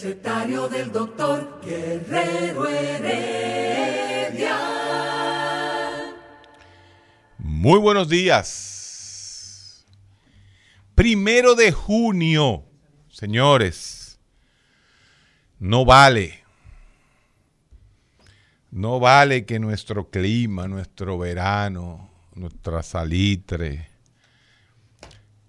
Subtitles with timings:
[0.00, 4.56] recetario del doctor Guerrero Heredia.
[7.38, 9.84] Muy buenos días.
[10.94, 12.64] Primero de junio,
[13.10, 14.20] señores.
[15.58, 16.44] No vale.
[18.70, 23.88] No vale que nuestro clima, nuestro verano, nuestra salitre,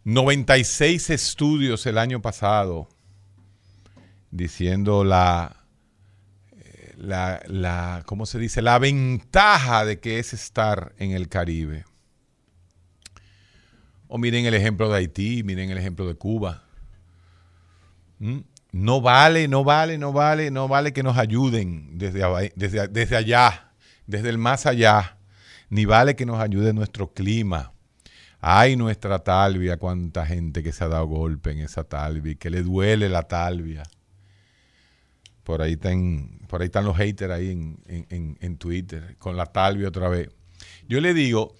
[0.05, 2.87] 96 estudios el año pasado
[4.31, 5.57] diciendo la,
[6.97, 8.61] la, la, ¿cómo se dice?
[8.61, 11.85] La ventaja de que es estar en el Caribe.
[14.07, 16.63] O miren el ejemplo de Haití, miren el ejemplo de Cuba.
[18.19, 18.39] ¿Mm?
[18.71, 22.21] No vale, no vale, no vale, no vale que nos ayuden desde,
[22.55, 23.71] desde, desde allá,
[24.05, 25.17] desde el más allá.
[25.69, 27.71] Ni vale que nos ayude nuestro clima.
[28.41, 32.63] Ay, nuestra talvia, cuánta gente que se ha dado golpe en esa talvia, que le
[32.63, 33.83] duele la talvia.
[35.49, 40.07] Por ahí, están, por ahí están los haters ahí en, Twitter, con la talvia otra
[40.07, 40.29] vez.
[40.87, 41.55] Yo le digo,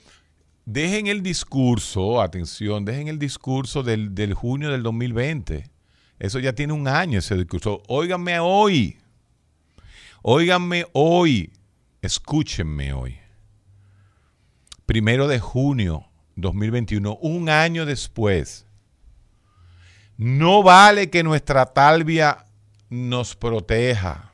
[0.63, 5.71] dejen el discurso, atención, dejen el discurso del, del junio del 2020.
[6.19, 7.81] Eso ya tiene un año ese discurso.
[7.87, 8.99] Óiganme hoy.
[10.21, 11.51] Óiganme hoy.
[12.03, 13.17] Escúchenme hoy.
[14.85, 16.05] Primero de junio
[16.35, 18.67] 2021, un año después.
[20.15, 22.45] No vale que nuestra talvia
[22.89, 24.33] nos proteja.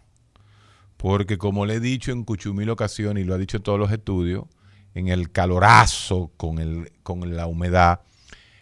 [0.97, 3.91] Porque como le he dicho en cuchumil ocasiones y lo ha dicho en todos los
[3.91, 4.45] estudios,
[4.93, 8.01] en el calorazo con, el, con la humedad,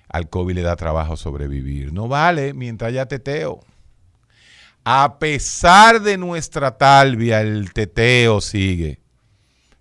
[0.10, 1.94] al COVID le da trabajo sobrevivir.
[1.94, 3.62] No vale mientras haya teteo.
[4.84, 9.00] A pesar de nuestra talvia, el teteo sigue.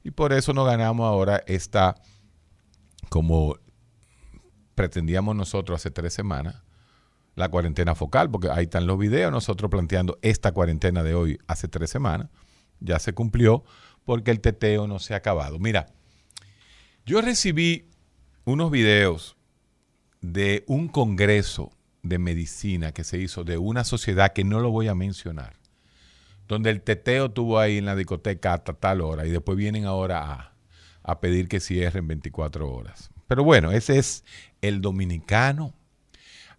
[0.04, 1.96] Y por eso no ganamos ahora esta,
[3.08, 3.56] como
[4.74, 6.61] pretendíamos nosotros hace tres semanas,
[7.34, 11.68] la cuarentena focal, porque ahí están los videos, nosotros planteando esta cuarentena de hoy hace
[11.68, 12.28] tres semanas,
[12.80, 13.64] ya se cumplió
[14.04, 15.58] porque el teteo no se ha acabado.
[15.58, 15.86] Mira,
[17.06, 17.88] yo recibí
[18.44, 19.36] unos videos
[20.20, 21.72] de un congreso
[22.02, 25.56] de medicina que se hizo de una sociedad que no lo voy a mencionar,
[26.48, 30.32] donde el teteo tuvo ahí en la discoteca hasta tal hora y después vienen ahora
[30.32, 30.54] a,
[31.02, 33.10] a pedir que cierren 24 horas.
[33.26, 34.24] Pero bueno, ese es
[34.60, 35.74] el dominicano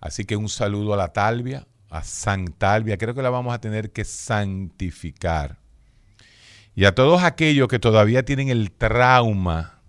[0.03, 2.97] Así que un saludo a la Talvia, a San Talvia.
[2.97, 5.59] Creo que la vamos a tener que santificar.
[6.75, 9.79] Y a todos aquellos que todavía tienen el trauma,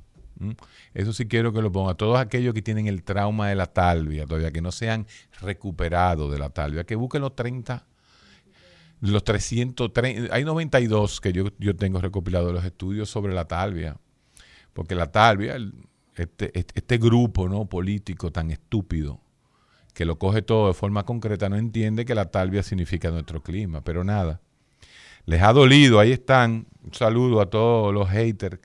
[0.95, 3.67] eso sí quiero que lo ponga, a todos aquellos que tienen el trauma de la
[3.67, 5.09] talvia, todavía que no se han
[5.41, 7.85] recuperado de la talvia, que busquen los 30,
[9.01, 13.97] los 330, hay 92 que yo, yo tengo recopilado los estudios sobre la talvia,
[14.75, 15.57] porque la talvia,
[16.15, 17.65] este, este, este grupo ¿no?
[17.65, 19.24] político tan estúpido,
[19.95, 23.83] que lo coge todo de forma concreta, no entiende que la talvia significa nuestro clima,
[23.83, 24.41] pero nada.
[25.25, 26.67] Les ha dolido, ahí están.
[26.83, 28.59] Un saludo a todos los haters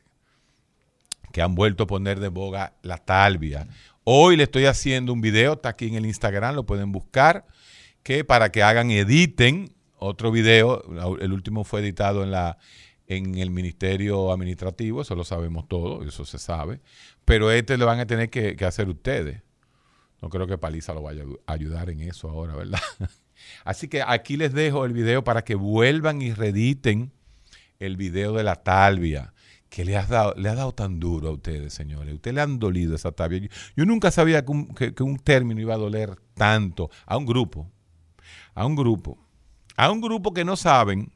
[1.31, 3.67] que han vuelto a poner de boga la talvia.
[4.03, 7.45] Hoy le estoy haciendo un video, está aquí en el Instagram, lo pueden buscar,
[8.01, 10.83] que para que hagan, editen otro video.
[11.21, 12.57] El último fue editado en la
[13.05, 16.79] en el Ministerio Administrativo, eso lo sabemos todo, eso se sabe.
[17.25, 19.41] Pero este lo van a tener que hacer ustedes.
[20.21, 22.79] No creo que Paliza lo vaya a ayudar en eso ahora, ¿verdad?
[23.63, 27.13] Así que aquí les dejo el video para que vuelvan y rediten
[27.79, 29.33] el video de la talvia
[29.69, 32.13] que le, has dado, le ha dado tan duro a ustedes, señores.
[32.15, 33.47] Ustedes le han dolido esa talvia.
[33.75, 37.71] Yo, nunca sabía que un, que un término iba a doler tanto a un grupo.
[38.55, 39.17] A un grupo.
[39.77, 41.13] A un grupo que no saben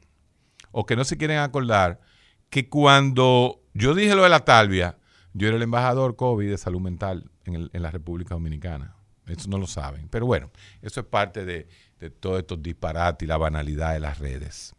[0.70, 2.00] o que no se quieren acordar
[2.48, 4.96] que cuando yo dije lo de la talvia,
[5.32, 8.96] yo era el embajador COVID de salud mental en, la República Dominicana.
[9.26, 10.08] Eso no lo saben.
[10.08, 10.50] Pero bueno,
[10.82, 11.68] eso es parte de,
[12.20, 14.74] todos estos disparates y la banalidad de las redes.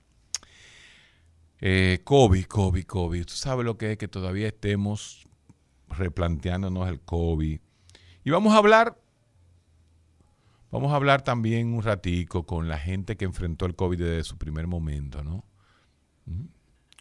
[1.59, 3.25] Eh, COVID, COVID, COVID.
[3.25, 5.27] Tú sabes lo que es que todavía estemos
[5.89, 7.59] replanteándonos el COVID.
[8.23, 9.00] Y vamos a hablar,
[10.71, 14.38] vamos a hablar también un ratico con la gente que enfrentó el COVID desde su
[14.38, 15.45] primer momento, ¿no?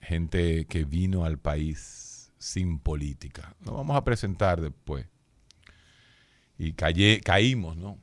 [0.00, 3.56] Gente que vino al país sin política.
[3.64, 5.06] Lo vamos a presentar después.
[6.58, 7.98] Y caímos, ¿no?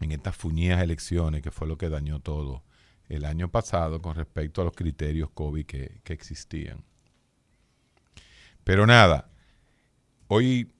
[0.00, 2.62] En estas fuñidas elecciones, que fue lo que dañó todo
[3.08, 6.84] el año pasado con respecto a los criterios COVID que, existían.
[8.64, 9.30] Pero nada,
[10.28, 10.72] hoy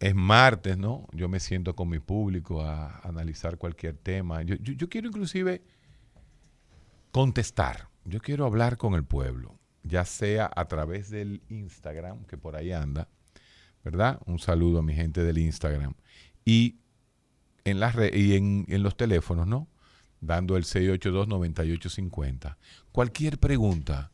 [0.00, 1.06] es martes, ¿no?
[1.12, 4.42] Yo me siento con mi público a, analizar cualquier tema.
[4.42, 5.62] Yo, yo, quiero inclusive
[7.12, 9.58] contestar, yo quiero hablar con el pueblo
[9.88, 13.08] ya sea a través del Instagram, que por ahí anda,
[13.82, 14.20] ¿verdad?
[14.26, 15.94] Un saludo a mi gente del Instagram.
[16.48, 16.80] Y
[17.66, 19.68] en, las y en, los teléfonos, ¿no?
[20.22, 22.56] dando el 682-9850.
[22.90, 24.10] Cualquier pregunta,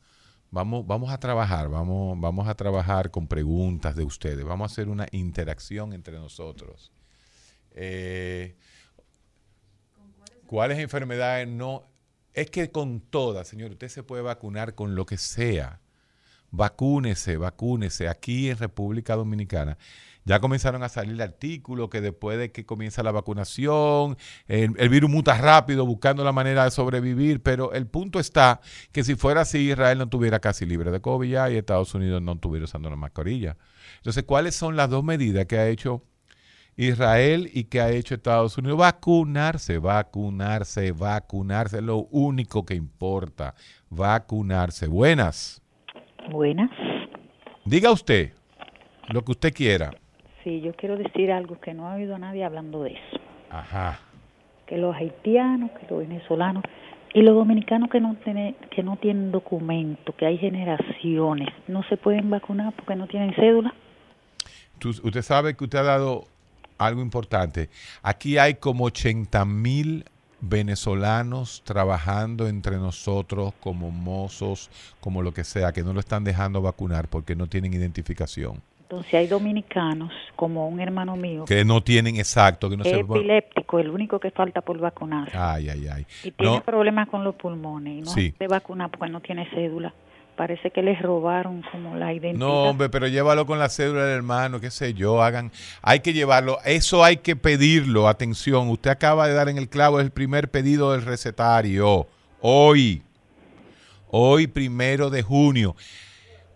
[0.51, 4.89] vamos, vamos a trabajar, vamos, vamos a trabajar con preguntas de ustedes, vamos a hacer
[4.89, 6.91] una interacción entre nosotros.
[7.71, 8.57] Eh,
[10.49, 11.85] ¿Cuáles enfermedades no?
[12.33, 15.79] Es que con todas, señor, usted se puede vacunar con lo que sea.
[16.51, 18.09] Vacúnese, vacúnese.
[18.09, 19.79] Aquí en República Dominicana
[20.25, 24.17] ya comenzaron a salir artículos que después de que comienza la vacunación,
[24.47, 28.61] el, virus muta rápido buscando la manera de sobrevivir, pero el punto está
[28.93, 32.23] que si fuera así, Israel no tuviera casi libre de COVID ya y Estados Unidos
[32.23, 33.57] no estuviera usando la mascarilla.
[33.97, 36.03] Entonces, ¿cuáles son las dos medidas que ha hecho
[36.77, 38.79] Israel y que ha hecho Estados Unidos?
[38.79, 43.55] Vacunarse, vacunarse, vacunarse, es lo único que importa,
[43.91, 44.87] vacunarse.
[44.87, 45.61] Buenas.
[46.31, 46.71] Buenas.
[47.67, 48.33] Diga usted
[49.11, 49.91] lo que usted quiera.
[50.45, 53.21] Sí, yo quiero decir algo que no ha oído a nadie hablando de eso.
[53.51, 53.99] Ajá.
[54.67, 56.63] Que los haitianos, que los venezolanos
[57.15, 61.97] y los dominicanos que no tienen que no tienen documento, que hay generaciones, no se
[61.97, 63.75] pueden vacunar porque no tienen cédula.
[64.85, 66.25] usted sabe que usted ha dado
[66.77, 67.71] algo importante.
[68.03, 70.05] Aquí hay como 80 mil
[70.41, 74.71] venezolanos trabajando entre nosotros como mozos,
[75.01, 78.61] como lo que sea, que no lo están dejando vacunar porque no tienen identificación.
[78.85, 83.79] Entonces hay dominicanos, como un hermano mío, que no tienen exacto, que no es epiléptico,
[83.79, 85.37] el único que falta por vacunarse.
[85.37, 86.07] Ay, ay, ay.
[86.23, 89.95] Y tiene problemas con los pulmones y no se vacuna porque no tiene cédula.
[90.37, 92.47] Parece que les robaron como la identidad.
[92.47, 95.51] No, hombre, pero llévalo con la cédula del hermano, qué sé yo, hagan,
[95.81, 99.99] hay que llevarlo, eso hay que pedirlo, atención, usted acaba de dar en el clavo,
[99.99, 102.07] el primer pedido del recetario,
[102.41, 103.03] hoy,
[104.11, 105.75] hoy primero de junio.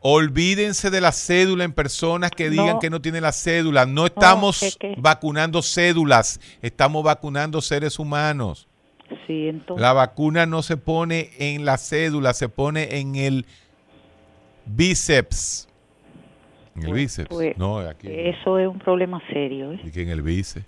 [0.01, 3.85] Olvídense de la cédula en personas que digan que no tienen la cédula.
[3.85, 8.69] No estamos vacunando cédulas, estamos vacunando seres humanos.
[9.27, 9.81] Sí, entonces.
[9.81, 13.47] La vacuna no se pone en la cédula, se pone en el
[14.67, 15.69] bíceps.
[16.77, 17.29] En el pues, bíceps.
[17.29, 18.09] Pues, no, aquí.
[18.09, 19.73] Eso es un problema serio.
[19.73, 19.81] ¿eh?
[19.83, 20.67] Y que en el bíceps.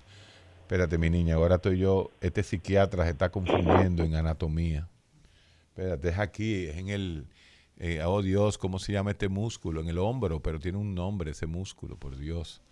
[0.62, 2.10] Espérate, mi niña, ahora estoy yo.
[2.20, 4.88] Este psiquiatra se está confundiendo en anatomía.
[5.68, 7.24] Espérate, es aquí, es en el
[7.80, 9.80] eh, oh Dios, ¿cómo se llama este músculo?
[9.80, 12.62] En el hombro, pero tiene un nombre ese músculo, por Dios.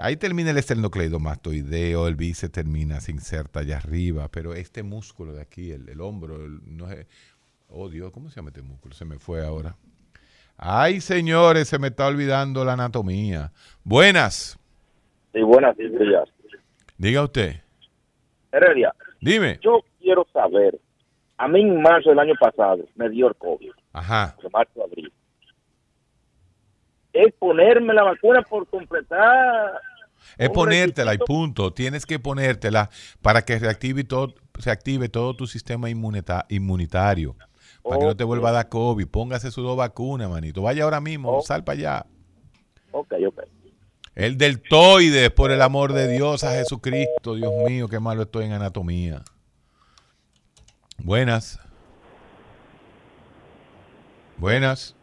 [0.00, 5.42] Ahí termina el esternocleidomastoideo, el bíceps termina, se inserta allá arriba, pero este músculo de
[5.42, 7.06] aquí, el, hombro, no es,
[7.68, 8.94] oh Dios, ¿cómo se llama este músculo?
[8.94, 9.76] Se me fue ahora.
[10.56, 13.52] Ay, señores, se me está olvidando la anatomía.
[13.84, 14.58] Buenas.
[15.34, 15.84] Sí, buenas, sí,
[16.96, 17.56] Diga usted.
[18.52, 18.94] Heredia.
[19.20, 19.58] Dime.
[19.62, 20.80] Yo quiero saber,
[21.36, 23.70] a mí en marzo del año pasado me dio el COVID.
[23.98, 24.36] Ajá.
[24.52, 25.12] marzo, abril.
[27.12, 29.80] Es ponerme la vacuna por completar.
[30.36, 31.72] Es ponértela y punto.
[31.72, 32.90] Tienes que ponértela
[33.22, 37.36] para que reactive todo, se active todo tu sistema inmunitario.
[37.82, 39.08] Para que no te vuelva a dar COVID.
[39.08, 40.62] Póngase su dos vacunas, manito.
[40.62, 42.06] Vaya ahora mismo, sal para allá.
[42.92, 43.40] Ok, ok.
[44.14, 47.34] El deltoides, por el amor de Dios, a Jesucristo.
[47.36, 49.22] Dios mío, qué malo estoy en anatomía.
[50.98, 51.60] Buenas.
[54.38, 54.96] Buenas.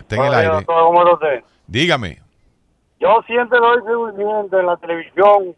[0.00, 1.44] Está en el aire.
[1.66, 2.18] Dígame.
[2.98, 5.54] Yo siempre doy seguimiento en la televisión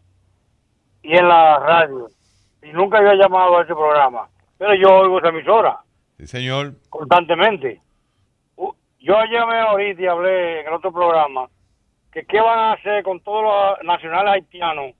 [1.01, 2.09] y en la radio.
[2.61, 4.27] Y nunca había llamado a ese programa.
[4.57, 5.79] Pero yo oigo esa emisora.
[6.17, 6.73] Sí, señor.
[6.89, 7.81] Constantemente.
[8.99, 11.47] Yo llamé ahorita y hablé en el otro programa
[12.11, 14.93] que qué van a hacer con todos los nacionales haitianos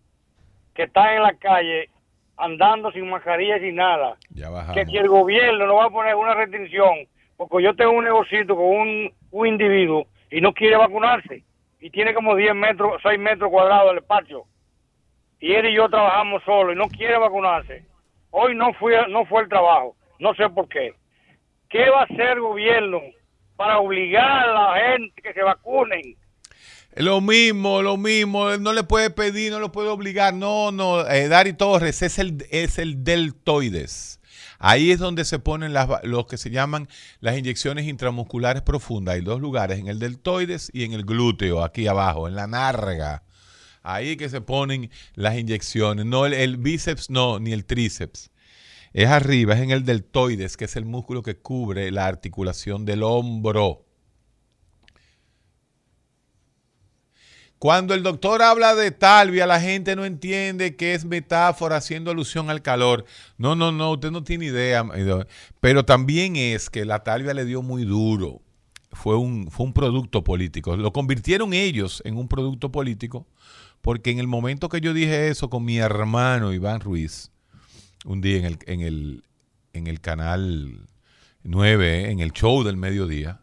[0.73, 1.89] que están en la calle
[2.37, 4.15] andando sin mascarilla y sin nada.
[4.29, 4.49] Ya.
[4.73, 7.05] Que si el gobierno no va a poner una restricción
[7.47, 11.43] porque yo tengo un negocito con un, un individuo y no quiere vacunarse
[11.79, 14.45] y tiene como 10 metros, 6 metros cuadrados del espacio
[15.39, 17.83] y él y yo trabajamos solo y no quiere vacunarse.
[18.29, 20.93] Hoy no fue, no fue el trabajo, no sé por qué.
[21.69, 23.01] ¿Qué va a hacer el gobierno
[23.55, 26.15] para obligar a la gente que se vacunen?
[26.95, 31.27] Lo mismo, lo mismo, no le puede pedir, no lo puede obligar, no, no, eh,
[31.27, 34.20] Dari Torres es el, es el deltoides.
[34.63, 36.87] Ahí es donde se ponen las, los que se llaman
[37.19, 39.15] las inyecciones intramusculares profundas.
[39.15, 43.23] Hay dos lugares, en el deltoides y en el glúteo, aquí abajo, en la narga.
[43.81, 46.05] Ahí que se ponen las inyecciones.
[46.05, 48.29] No el, bíceps, no, ni el tríceps.
[48.93, 53.01] Es arriba, es en el deltoides, que es el músculo que cubre la articulación del
[53.01, 53.87] hombro.
[57.61, 62.49] Cuando el doctor habla de talvia, la gente no entiende que es metáfora haciendo alusión
[62.49, 63.05] al calor.
[63.37, 64.83] No, no, no, usted no tiene idea.
[65.59, 68.41] Pero también es que la talvia le dio muy duro.
[68.93, 70.75] Fue un, fue un producto político.
[70.75, 73.27] Lo convirtieron ellos en un producto político
[73.81, 77.29] porque en el momento que yo dije eso con mi hermano Iván Ruiz,
[78.05, 79.23] un día en el, en el,
[79.73, 80.87] en el canal
[81.43, 83.39] 9, en el show del mediodía.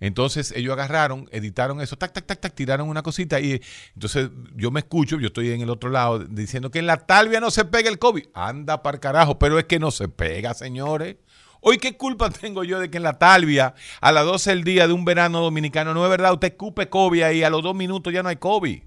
[0.00, 3.62] Entonces ellos agarraron, editaron eso, tac, tac, tac, tac, tiraron una cosita y
[3.94, 7.40] entonces yo me escucho, yo estoy en el otro lado diciendo que en la talvia
[7.40, 8.26] no se pega el COVID.
[8.34, 11.16] Anda para carajo, pero es que no se pega, señores.
[11.60, 14.86] Hoy, ¿qué culpa tengo yo de que en la talvia, a las 12 del día
[14.86, 18.12] de un verano dominicano, no es verdad, usted escupe COVID y a los dos minutos
[18.12, 18.82] ya no hay COVID?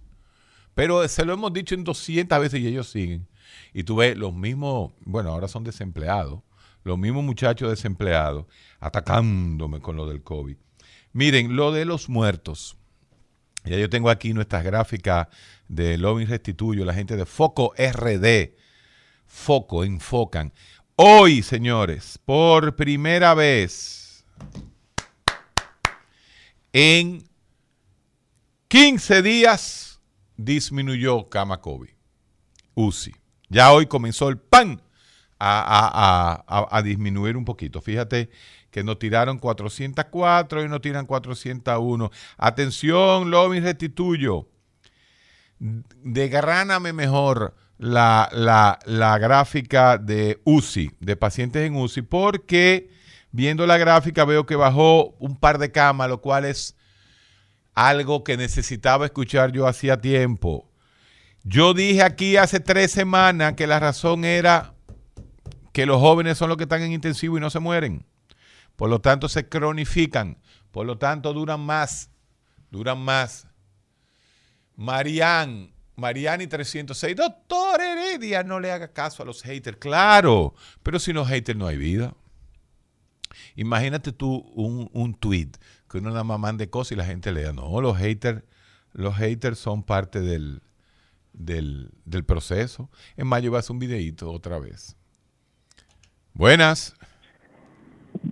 [0.75, 3.27] Pero se lo hemos dicho en 200 veces y ellos siguen.
[3.73, 6.41] Y tú ves los mismos, bueno, ahora son desempleados,
[6.83, 8.45] los mismos muchachos desempleados
[8.79, 10.55] atacándome con lo del COVID.
[11.13, 12.77] Miren, lo de los muertos.
[13.65, 15.27] Ya yo tengo aquí nuestras gráficas
[15.67, 18.55] de Loving Restituyo, la gente de Foco RD.
[19.25, 20.53] Foco, enfocan.
[20.95, 24.25] Hoy, señores, por primera vez
[26.73, 27.23] en
[28.67, 30.01] 15 días
[30.37, 31.89] disminuyó cama COVID.
[32.75, 33.13] UCI.
[33.49, 34.81] Ya hoy comenzó el pan
[35.39, 37.81] a, disminuir un poquito.
[37.81, 38.29] Fíjate
[38.71, 42.11] que nos tiraron 404 y nos tiran 401.
[42.37, 44.47] Atención, Lobby Restituyo.
[45.59, 52.89] Desgráname mejor la, la, la gráfica de UCI, de pacientes en UCI, porque
[53.31, 56.75] viendo la gráfica veo que bajó un par de camas, lo cual es
[57.73, 60.69] algo que necesitaba escuchar yo hacía tiempo.
[61.43, 64.73] Yo dije aquí hace tres semanas que la razón era
[65.71, 68.05] que los jóvenes son los que están en intensivo y no se mueren.
[68.79, 70.37] Por lo tanto, se cronifican.
[70.71, 72.11] Por lo tanto, duran más.
[72.71, 73.45] Duran más.
[74.77, 77.13] Marian, Mariani 306.
[77.13, 79.75] Doctor Heredia, no le haga caso a los haters.
[79.79, 82.15] Claro, pero sin los haters no hay vida.
[83.57, 85.51] Imagínate tú un, un tweet
[85.89, 87.51] que uno nada más mande cosas y la gente lea.
[87.51, 88.43] No, los haters,
[88.93, 90.61] los haters son parte del,
[91.33, 92.89] del, del proceso.
[93.17, 94.95] En mayo vas a un videito otra vez.
[96.33, 96.95] Buenas.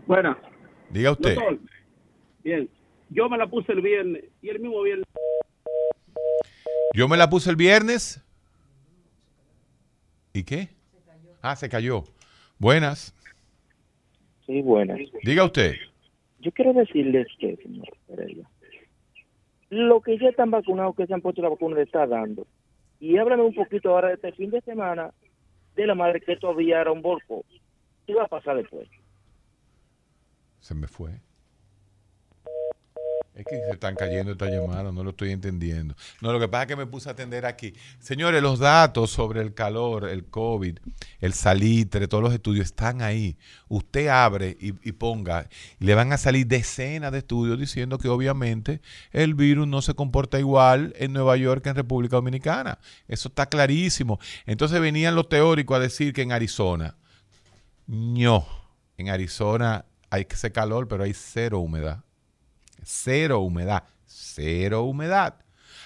[0.05, 0.37] Buenas.
[0.89, 1.35] Diga usted.
[1.35, 1.59] Doctor,
[2.43, 2.69] bien.
[3.09, 5.05] Yo me la puse el viernes y el mismo viernes.
[6.93, 8.23] Yo me la puse el viernes.
[10.33, 10.69] ¿Y qué?
[11.41, 12.03] Ah, se cayó.
[12.59, 13.13] Buenas.
[14.45, 14.99] Sí, buenas.
[15.23, 15.75] Diga usted.
[16.39, 18.49] Yo quiero decirles que, señor Pereira,
[19.69, 22.47] lo que ya están vacunados, que se han puesto la vacuna, le está dando.
[22.99, 25.11] Y háblame un poquito ahora de este fin de semana
[25.75, 27.45] de la madre que todavía era un bolco.
[28.05, 28.87] ¿Qué va a pasar después?
[30.61, 31.21] Se me fue.
[33.37, 35.95] Es que se están cayendo estas llamadas, no lo estoy entendiendo.
[36.21, 37.75] No, lo que pasa es que me puse a atender aquí.
[37.99, 40.79] Señores, los datos sobre el calor, el COVID,
[41.19, 43.37] el salitre, todos los estudios están ahí.
[43.67, 45.47] Usted abre y, ponga,
[45.79, 49.93] y le van a salir decenas de estudios diciendo que obviamente el virus no se
[49.93, 52.79] comporta igual en Nueva York que en República Dominicana.
[53.07, 54.19] Eso está clarísimo.
[54.47, 56.95] Entonces venían los teóricos a decir que en Arizona,
[57.85, 58.47] no,
[58.97, 62.03] en Arizona hay ese calor, pero hay cero humedad.
[62.83, 63.83] Cero humedad.
[64.05, 65.35] Cero humedad.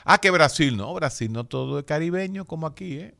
[0.03, 3.15] Ah, que Brasil, no, Brasil no todo es caribeño como aquí, ¿eh?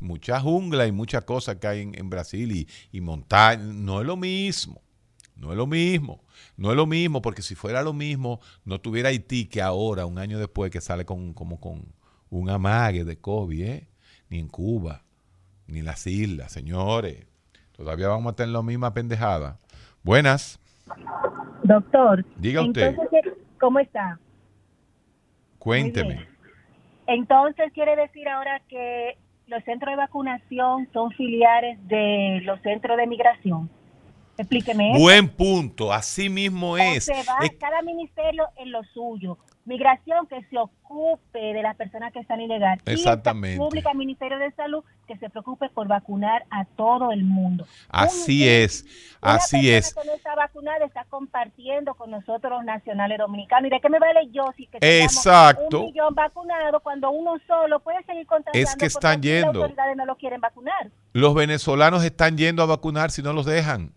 [0.00, 3.62] Mucha jungla y muchas cosas que hay en, en Brasil y, y montaña.
[3.62, 4.82] No es lo mismo.
[5.36, 6.24] No es lo mismo.
[6.56, 10.18] No es lo mismo, porque si fuera lo mismo, no tuviera Haití que ahora, un
[10.18, 11.94] año después, que sale con, como con
[12.30, 13.88] un amague de COVID, ¿eh?
[14.28, 15.04] Ni en Cuba,
[15.66, 17.26] ni en las islas, señores.
[17.72, 19.58] Todavía vamos a tener la misma pendejada.
[20.06, 20.60] Buenas.
[21.64, 22.90] Doctor, Diga usted.
[22.90, 23.22] entonces,
[23.58, 24.20] ¿cómo está?
[25.58, 26.28] Cuénteme.
[27.08, 33.06] Entonces quiere decir ahora que los centros de vacunación son filiales de los centros de
[33.08, 33.68] migración.
[34.38, 34.92] Explíqueme.
[34.92, 35.00] eso.
[35.00, 35.92] Buen punto.
[35.92, 37.04] Así mismo O es.
[37.06, 39.38] se va Es- cada ministerio en lo suyo.
[39.66, 42.82] Migración que se ocupe de las personas que están ilegales.
[42.86, 43.58] Y Exactamente.
[43.58, 47.66] Pública, Ministerio de Salud, que se preocupe por vacunar a todo el mundo.
[47.88, 48.84] Así Un- es.
[49.20, 49.92] Una Así es.
[49.94, 53.66] que no está vacunada está compartiendo con nosotros los nacionales dominicanos.
[53.66, 55.80] ¿Y de qué me vale yo si que Exacto.
[55.80, 58.26] un millón vacunado cuando uno solo puede seguir?
[58.52, 59.60] Es que están aquí las yendo.
[59.62, 60.90] autoridades no lo quieren vacunar.
[61.12, 63.92] Los venezolanos están yendo a vacunar si no los dejan.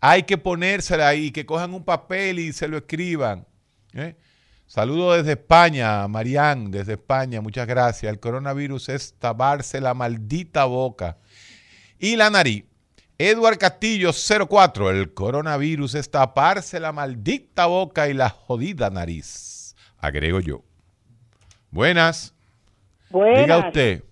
[0.00, 3.46] Hay que ponérsela ahí, que cojan un papel y se lo escriban.
[3.94, 4.16] ¿eh?
[4.66, 8.12] Saludo desde España, Marián, desde España, muchas gracias.
[8.12, 11.18] El coronavirus es taparse la maldita boca
[11.98, 12.64] y la nariz.
[13.18, 19.76] Edward Castillo 04, el coronavirus es taparse la maldita boca y la jodida nariz.
[19.98, 20.62] Agrego yo.
[21.70, 22.34] Buenas,
[23.10, 24.02] diga usted.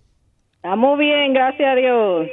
[0.54, 2.28] Estamos bien, gracias a Dios.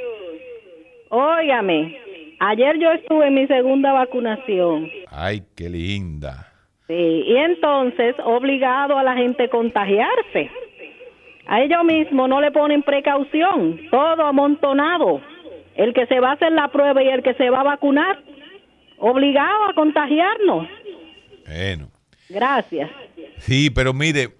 [1.08, 1.96] Óigame,
[2.38, 4.88] ayer yo estuve en mi segunda vacunación.
[5.08, 6.49] Ay, qué linda.
[6.90, 10.50] Sí, y entonces obligado a la gente a contagiarse.
[11.46, 15.20] A ellos mismos no le ponen precaución, todo amontonado
[15.76, 18.20] El que se va a hacer la prueba y el que se va a vacunar,
[18.98, 20.66] obligado a contagiarnos.
[21.46, 21.90] Bueno.
[22.28, 22.90] Gracias.
[23.38, 24.30] Sí, pero mire,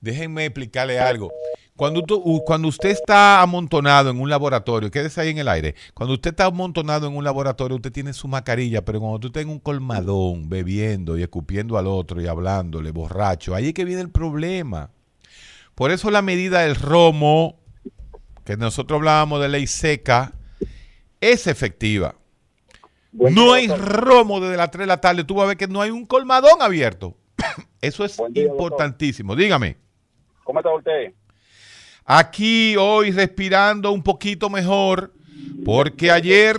[0.00, 1.30] déjenme explicarle algo.
[1.80, 5.74] Cuando, tú- cuando usted está amontonado en un laboratorio, quédese ahí en el aire.
[5.94, 9.44] Cuando usted está amontonado en un laboratorio, usted tiene su mascarilla, pero cuando tú estás
[9.44, 14.02] en un colmadón bebiendo y escupiendo al otro y hablándole, borracho, ahí es que viene
[14.02, 14.90] el problema.
[15.74, 17.58] Por eso la medida del romo,
[18.44, 20.34] que nosotros hablábamos de ley seca,
[21.18, 22.14] es efectiva.
[23.10, 25.24] No hay romo desde las 3 de la tarde.
[25.24, 27.16] Tú vas a ver que no hay un colmadón abierto.
[27.80, 28.36] Eso es doctor.
[28.36, 29.34] importantísimo.
[29.34, 29.78] Dígame.
[30.44, 31.14] ¿Cómo está usted?
[32.12, 35.12] Aquí hoy respirando un poquito mejor
[35.64, 36.56] porque ayer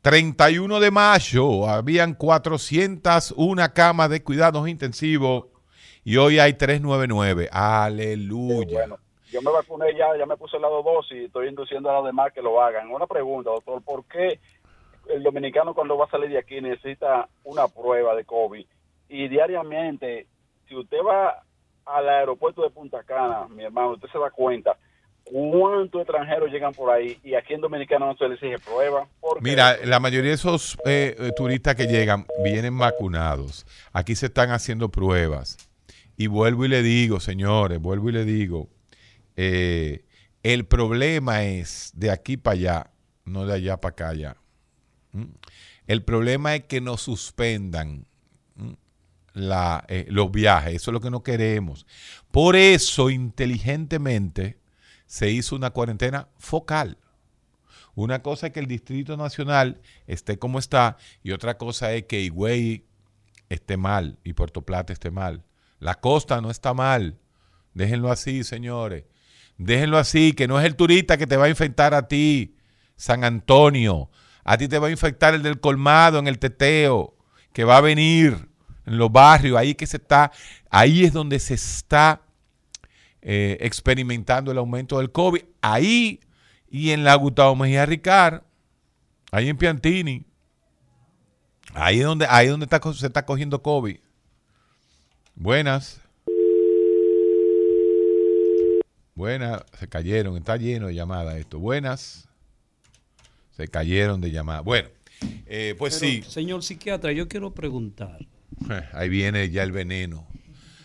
[0.00, 5.48] 31 de mayo habían 401 camas de cuidados intensivos
[6.04, 7.50] y hoy hay 399.
[7.52, 8.78] Aleluya.
[8.78, 8.98] Bueno,
[9.30, 12.06] yo me vacuné ya, ya me puse la dos dosis y estoy induciendo a los
[12.06, 12.90] demás que lo hagan.
[12.90, 14.40] Una pregunta, doctor, ¿por qué
[15.10, 18.64] el dominicano cuando va a salir de aquí necesita una prueba de COVID?
[19.10, 20.28] Y diariamente,
[20.66, 21.43] si usted va
[21.86, 24.76] al aeropuerto de Punta Cana, mi hermano, usted se da cuenta
[25.24, 29.08] cuántos extranjeros llegan por ahí y aquí en Dominicano no se les exige prueba.
[29.40, 33.66] Mira, la mayoría de esos eh, eh, turistas que llegan vienen vacunados.
[33.92, 35.56] Aquí se están haciendo pruebas.
[36.16, 38.68] Y vuelvo y le digo, señores, vuelvo y le digo,
[39.36, 40.04] eh,
[40.42, 42.90] el problema es de aquí para allá,
[43.24, 44.36] no de allá para acá ya.
[45.12, 45.24] ¿Mm?
[45.86, 48.06] El problema es que nos suspendan.
[49.34, 50.74] Eh, los viajes.
[50.74, 51.86] Eso es lo que no queremos.
[52.30, 54.58] Por eso, inteligentemente,
[55.06, 56.98] se hizo una cuarentena focal.
[57.94, 62.20] Una cosa es que el Distrito Nacional esté como está y otra cosa es que
[62.22, 62.86] Higüey
[63.48, 65.44] esté mal y Puerto Plata esté mal.
[65.78, 67.18] La costa no está mal.
[67.72, 69.04] Déjenlo así, señores.
[69.58, 72.56] Déjenlo así, que no es el turista que te va a infectar a ti,
[72.96, 74.10] San Antonio.
[74.42, 77.16] A ti te va a infectar el del colmado en el teteo,
[77.52, 78.48] que va a venir
[78.86, 80.30] en los barrios, ahí que se está,
[80.70, 82.22] ahí es donde se está
[83.22, 85.42] eh, experimentando el aumento del COVID.
[85.60, 86.20] Ahí
[86.68, 88.42] y en la Gustavo Mejía Ricard,
[89.30, 90.26] ahí en Piantini,
[91.72, 93.96] ahí es donde, ahí es donde está, se está cogiendo COVID.
[95.34, 96.00] Buenas.
[99.14, 101.60] Buenas, se cayeron, está lleno de llamadas esto.
[101.60, 102.28] Buenas.
[103.52, 104.64] Se cayeron de llamadas.
[104.64, 104.88] Bueno,
[105.46, 108.18] eh, pues Pero, sí, Señor psiquiatra, yo quiero preguntar.
[108.92, 110.26] Ahí viene ya el veneno.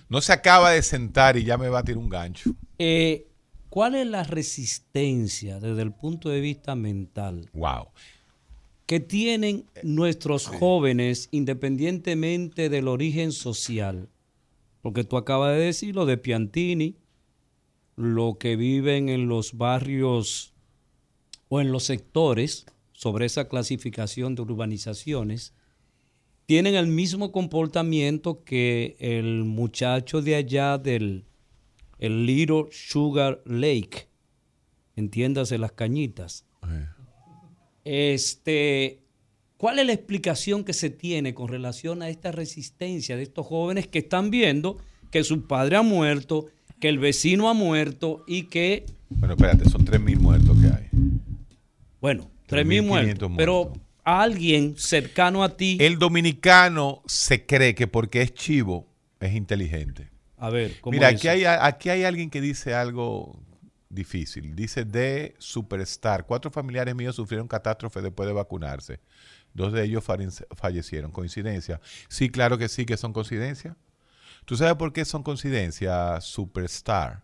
[0.09, 2.51] No se acaba de sentar y ya me va a tirar un gancho.
[2.77, 3.25] eh,
[3.69, 7.89] ¿Cuál es la resistencia desde el punto de vista mental Wow.
[8.87, 14.09] que tienen nuestros jóvenes independientemente del origen social?
[14.81, 16.95] Porque tú acabas de decir lo de Piantini,
[17.95, 20.53] lo que viven en los barrios
[21.47, 25.53] o en los sectores sobre esa clasificación de urbanizaciones,
[26.49, 31.25] tienen el mismo comportamiento que el muchacho de allá del
[31.99, 34.07] el Little Sugar Lake,
[34.95, 36.47] entiéndase las cañitas.
[37.85, 39.03] Este,
[39.57, 43.85] ¿cuál es la explicación que se tiene con relación a esta resistencia de estos jóvenes
[43.85, 44.79] que están viendo
[45.11, 46.47] que su padre ha muerto,
[46.79, 50.87] que el vecino ha muerto y que, Bueno, espérate, son 3.000 muertos que hay.
[52.01, 53.73] bueno, 3.000 3.500 muertos, pero
[54.09, 58.87] a alguien cercano a ti, El dominicano se cree que porque es chivo
[59.19, 60.09] es inteligente.
[60.37, 61.35] a ver, ¿cómo Mira, es aquí eso?
[61.35, 63.39] hay, aquí hay alguien que dice algo
[63.89, 64.55] difícil.
[64.55, 66.25] Dice de Superstar.
[66.25, 68.99] Cuatro familiares míos sufrieron catástrofe después de vacunarse.
[69.53, 70.03] Dos de ellos
[70.55, 71.11] fallecieron.
[71.11, 71.81] ¿Coincidencia?
[72.07, 73.75] Sí, claro que sí, que son coincidencias.
[74.45, 77.23] ¿Tú sabes por qué son coincidencias, Superstar?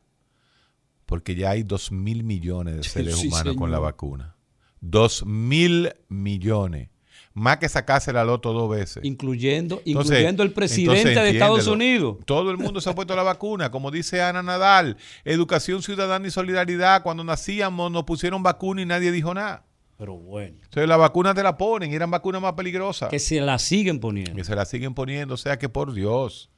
[1.06, 4.35] Porque ya hay dos mil millones de seres Sí, humanos con la vacuna.
[4.82, 6.90] Dos mil millones.
[7.34, 9.04] Más que sacarse la loto dos veces.
[9.04, 11.68] incluyendo, Entonces- incluyendo el presidente entonces, de Estados.
[11.68, 12.18] Unidos.
[12.26, 14.96] Todo el mundo se ha puesto la vacuna, como dice Ana Nadal.
[15.26, 17.04] Educación ciudadana y solidaridad.
[17.04, 19.66] Cuando nacíamos nos pusieron vacuna y nadie dijo nada.
[19.98, 23.10] Pero bueno, Entonces las vacunas te la ponen y eran vacunas más peligrosas.
[23.10, 24.34] que se la siguen poniendo.
[24.36, 25.34] Que se la siguen poniendo.
[25.34, 26.50] O sea que por Dios,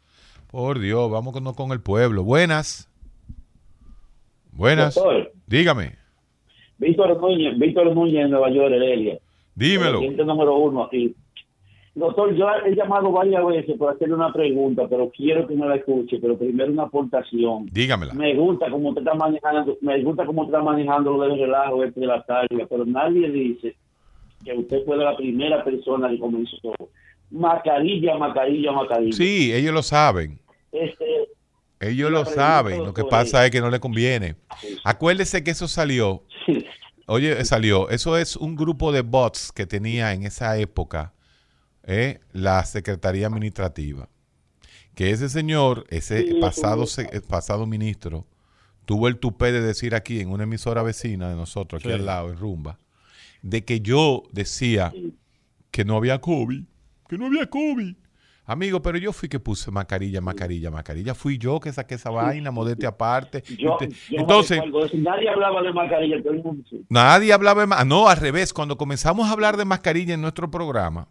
[0.47, 2.23] por Dios, vamos con, con el pueblo.
[2.23, 2.87] Buenas.
[4.51, 4.95] Buenas.
[4.95, 5.31] Doctor.
[5.45, 5.95] Dígame.
[6.77, 9.19] Víctor Núñez, Víctor Núñez en Nueva York, Heredia.
[9.55, 9.99] Dímelo.
[9.99, 11.15] Cliente número uno aquí.
[11.95, 15.77] Doctor, yo he llamado varias veces para hacerle una pregunta, pero quiero que me la
[15.77, 16.19] escuche.
[16.21, 17.65] Pero primero una aportación.
[17.71, 18.13] Dígamela.
[18.13, 22.01] Me gusta cómo usted está manejando, me gusta cómo está manejando lo del relajo este
[22.01, 23.75] de la tarde, pero nadie dice
[24.45, 26.71] que usted fue la primera persona que comenzó.
[27.31, 29.13] Mascarilla, mascarilla, mascarilla.
[29.13, 30.37] Sí, ellos lo saben.
[30.71, 31.29] Este,
[31.79, 32.83] Ellos lo saben.
[32.83, 34.35] Lo que pasa es- que no le conviene.
[34.83, 36.23] Acuérdese que eso salió
[37.07, 37.89] oye, salió.
[37.89, 41.13] Eso es un grupo de bots que tenía en esa época
[41.83, 44.09] eh, la Secretaría Administrativa.
[44.93, 48.27] Que ese señor, ese pasado, eh, pasado ministro,
[48.85, 51.95] tuvo el tupé de decir aquí en una emisora vecina de nosotros, aquí Sí.
[51.95, 52.79] al lado, en Rumba,
[53.41, 54.91] de que yo decía
[55.71, 56.63] que no había COVID,
[57.07, 57.95] que no había COVID.
[58.49, 61.13] Amigo, pero yo fui que puse mascarilla, mascarilla, mascarilla.
[61.13, 63.43] Fui yo que saqué esa vaina, modete aparte.
[63.57, 64.61] Yo, Usted- yo Entonces,
[64.93, 66.85] nadie hablaba de mascarilla, todo el mundo sí.
[66.89, 68.53] Nadie hablaba de ma- No, al revés.
[68.53, 71.09] Cuando comenzamos a hablar de mascarilla en nuestro programa,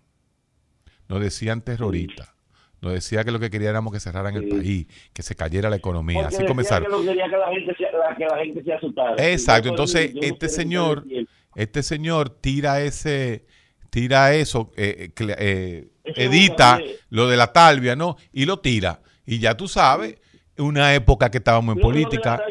[1.09, 2.33] nos decían terroristas.
[2.81, 5.77] Nos decía que lo que querían éramos que cerraran el país, que se cayera la
[5.77, 6.23] economía.
[6.23, 6.91] Porque Así comenzaron.
[7.01, 9.15] que quería que la gente se, la- que la gente se asustara.
[9.31, 9.69] Exacto.
[9.69, 11.05] Entonces, yo este señor,
[11.55, 13.47] este señor tira ese,
[13.91, 18.17] tira eso, eh, eh, eh, edita lo de la talvia, ¿no?
[18.33, 19.01] Y lo tira.
[19.25, 20.19] Y ya tú sabes,
[20.59, 22.43] una época que estábamos en política,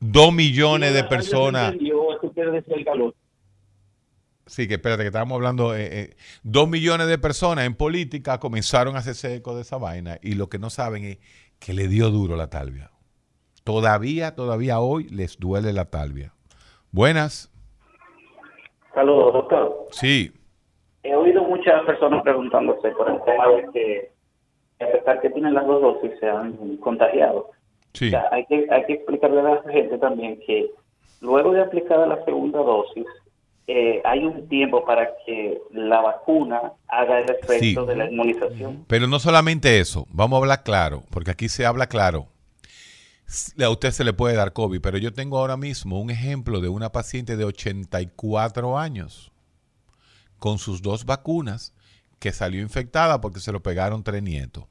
[0.00, 1.74] dos millones lo de personas.
[4.46, 8.96] Sí, que espérate, que estábamos hablando, eh, eh, dos millones de personas en política comenzaron
[8.96, 11.18] a hacerse eco de esa vaina y lo que no saben es
[11.58, 12.90] que le dio duro la talvia.
[13.64, 16.32] Todavía, todavía hoy les duele la talvia.
[16.92, 17.50] Buenas,
[18.94, 19.86] Saludos, doctor.
[19.90, 20.32] sí,
[21.08, 24.10] He oído muchas personas preguntándose por el tema de que,
[24.84, 27.50] a pesar que tienen las dos dosis, se han contagiado.
[27.94, 28.08] sí.
[28.08, 30.70] O sea, hay que, hay que explicarle a la gente también que
[31.20, 33.06] luego de aplicada la segunda dosis,
[33.66, 37.74] eh, hay un tiempo para que la vacuna haga el efecto Sí.
[37.86, 38.84] de la inmunización.
[38.86, 42.26] Pero no solamente eso, vamos a hablar claro, porque aquí se habla claro.
[43.62, 46.68] A usted se le puede dar COVID, pero yo tengo ahora mismo un ejemplo de
[46.70, 49.32] una paciente de 84 años
[50.38, 51.74] con sus dos vacunas
[52.18, 54.64] que salió infectada porque se lo pegaron tres nietos.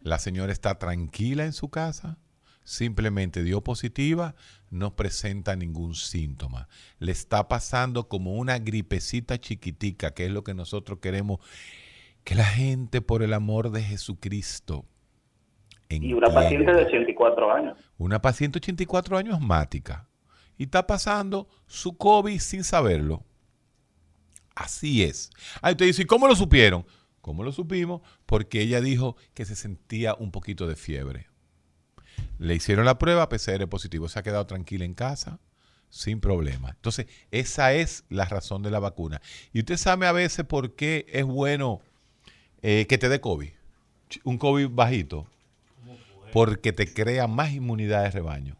[0.00, 2.18] La señora está tranquila en su casa,
[2.62, 4.34] simplemente dio positiva,
[4.70, 6.68] no presenta ningún síntoma.
[6.98, 11.40] Le está pasando como una gripecita chiquitica, que es lo que nosotros queremos
[12.24, 14.84] que la gente, por el amor de Jesucristo,
[15.88, 16.88] Y una paciente de entienda.
[16.88, 17.78] 84 años.
[17.96, 20.08] Una paciente de 84 años asmática
[20.58, 23.24] y está pasando su COVID sin saberlo.
[24.58, 25.30] Así es.
[25.62, 26.84] Ahí usted dice, ¿y cómo lo supieron?
[27.20, 28.02] ¿Cómo lo supimos?
[28.26, 31.28] Porque ella dijo que se sentía un poquito de fiebre.
[32.38, 34.08] Le hicieron la prueba, PCR positivo.
[34.08, 35.38] Se ha quedado tranquila en casa,
[35.90, 36.70] sin problema.
[36.70, 39.22] Entonces, esa es la razón de la vacuna.
[39.52, 41.80] Y usted sabe a veces por qué es bueno
[42.60, 43.50] eh, que te dé COVID.
[44.24, 45.28] Un COVID bajito.
[46.32, 48.56] Porque te crea más inmunidad de rebaño.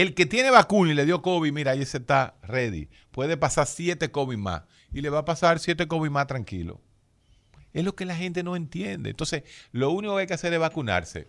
[0.00, 2.88] El que tiene vacuna y le dio COVID, mira, ahí se está ready.
[3.10, 4.62] Puede pasar siete COVID más.
[4.92, 6.80] Y le va a pasar siete COVID más tranquilo.
[7.74, 9.10] Es lo que la gente no entiende.
[9.10, 11.28] Entonces, lo único que hay que hacer es vacunarse.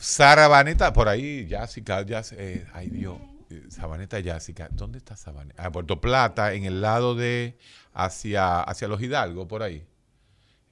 [0.00, 3.18] Sarabaneta, por ahí, Jessica, Jas- eh, ay Dios,
[3.50, 5.64] eh, Sabaneta Jessica, ¿dónde está Sabaneta?
[5.64, 7.58] Ah, Puerto Plata, en el lado de,
[7.92, 9.86] hacia, hacia los Hidalgo, por ahí.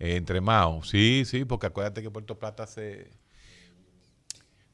[0.00, 3.10] Eh, entre Mao, sí, sí, porque acuérdate que Puerto Plata se...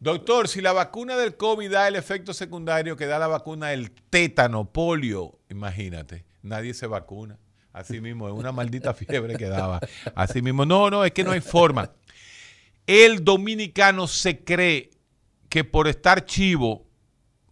[0.04, 3.90] Doctor, si la vacuna del COVID da el efecto secundario que da la vacuna del
[3.90, 7.38] tétano, polio, imagínate, nadie se vacuna.
[7.72, 9.80] Así mismo, es una maldita fiebre que daba.
[10.14, 11.90] Así mismo, no, no, es que no hay forma.
[12.86, 14.90] El dominicano se cree
[15.48, 16.86] que por estar chivo,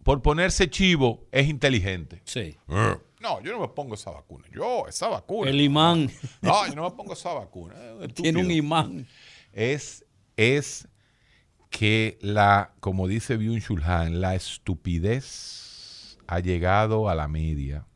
[0.03, 2.21] por ponerse chivo, es inteligente.
[2.23, 2.55] Sí.
[2.67, 4.45] No, yo no me pongo esa vacuna.
[4.53, 5.49] Yo, esa vacuna.
[5.49, 6.11] El imán.
[6.39, 7.73] No, yo no me pongo esa vacuna.
[8.13, 9.07] Tiene un imán.
[9.53, 10.05] Es,
[10.37, 10.87] es
[11.73, 17.87] que la, como dice Byung Chul Han, la estupidez ha llegado a la media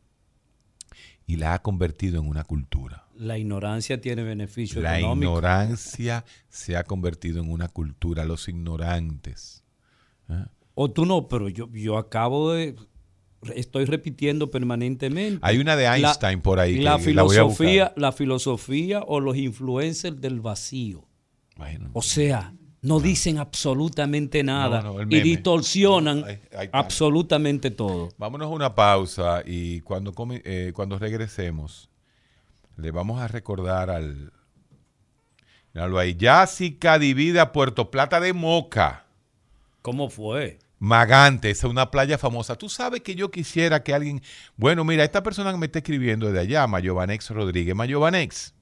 [1.28, 3.06] y la ha convertido en una cultura.
[3.16, 5.30] La ignorancia tiene beneficio La económico.
[5.32, 8.26] ignorancia se ha convertido en una cultura.
[8.26, 9.64] Los ignorantes.
[10.30, 10.46] ¿eh?
[10.74, 12.76] O tú no, pero yo, yo acabo de...
[13.56, 15.40] Estoy repitiendo permanentemente.
[15.44, 19.38] Hay una de La- Einstein por ahí que La la filosofía, la filosofía o los
[19.38, 21.08] influencers del vacío.
[21.56, 22.54] Bueno, O sea,
[22.88, 26.24] no dicen absolutamente nada No, no, el y distorsionan
[26.72, 28.10] absolutamente todo.
[28.18, 31.90] Vámonos a una pausa y cuando, come- eh, cuando regresemos
[32.78, 34.32] le vamos a recordar al...
[35.74, 36.16] Míralo ahí.
[36.20, 39.06] Jessica divide a Puerto Plata de Moca.
[39.82, 40.60] ¿Cómo fue?
[40.80, 42.56] Magante, esa es una playa famosa.
[42.56, 44.22] Tú sabes que yo quisiera que alguien...
[44.56, 47.76] Bueno, mira, esta persona que me está escribiendo de allá, Mayovanex Rodríguez.
[47.76, 48.54] Mayovanex,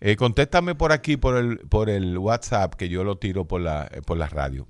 [0.00, 3.88] eh, contéstame por aquí, por el, por el WhatsApp, que yo lo tiro por la,
[3.92, 4.66] eh, por la radio.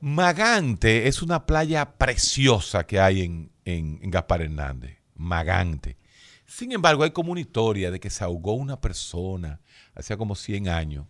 [0.00, 4.98] Magante es una playa preciosa que hay en, en, en Gaspar Hernández.
[5.14, 5.96] Magante.
[6.46, 9.60] Sin embargo, hay como una historia de que se ahogó una persona
[9.94, 11.06] hacía como 100 años.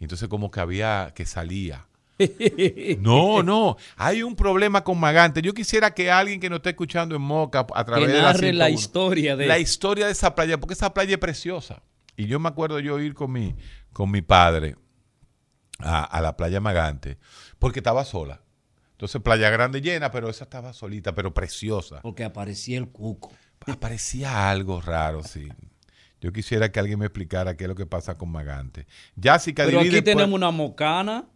[0.00, 1.86] Entonces como que había, que salía
[2.98, 5.40] No, no, hay un problema con Magante.
[5.42, 8.32] Yo quisiera que alguien que nos esté escuchando en Moca a través Que de la,
[8.32, 11.82] la 101, historia de- la historia de esa playa, porque esa playa es preciosa.
[12.22, 13.54] Y yo me acuerdo yo ir con mi,
[13.92, 14.76] con mi padre
[15.78, 17.18] a, a la playa Magante,
[17.58, 18.42] porque estaba sola.
[18.92, 22.00] Entonces, playa grande llena, pero esa estaba solita, pero preciosa.
[22.02, 23.32] Porque aparecía el cuco.
[23.66, 25.48] Aparecía algo raro, sí.
[26.20, 28.86] Yo quisiera que alguien me explicara qué es lo que pasa con Magante.
[29.20, 31.26] Jessica Pero aquí por- tenemos una mocana.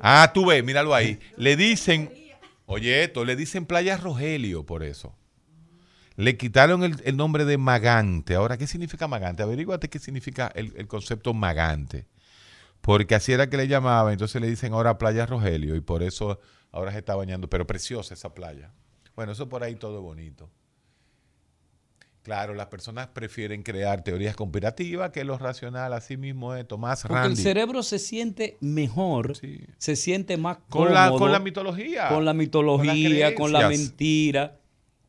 [0.00, 1.20] Ah, tú ves, míralo ahí.
[1.36, 2.12] Le dicen,
[2.66, 5.14] oye esto, le dicen Playa Rogelio por eso.
[6.16, 8.34] Le quitaron el, el nombre de Magante.
[8.34, 9.42] Ahora, ¿qué significa Magante?
[9.42, 12.06] Averíguate qué significa el, el concepto Magante.
[12.80, 16.40] Porque así era que le llamaba, entonces le dicen ahora Playa Rogelio y por eso
[16.72, 17.48] ahora se está bañando.
[17.48, 18.72] Pero preciosa esa playa.
[19.14, 20.50] Bueno, eso por ahí todo es bonito.
[22.22, 26.66] Claro, las personas prefieren crear teorías conspirativas que lo racional, así mismo es.
[26.68, 29.32] Tomás Porque el cerebro se siente mejor,
[29.78, 32.08] se siente más Con la- cómodo, con la mitología.
[32.08, 34.60] Con la mitología, con, la mentira.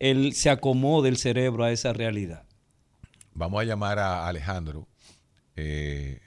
[0.03, 2.43] Él se acomoda el cerebro a esa realidad.
[3.33, 4.87] Vamos a llamar a Alejandro.
[5.55, 6.19] Eh,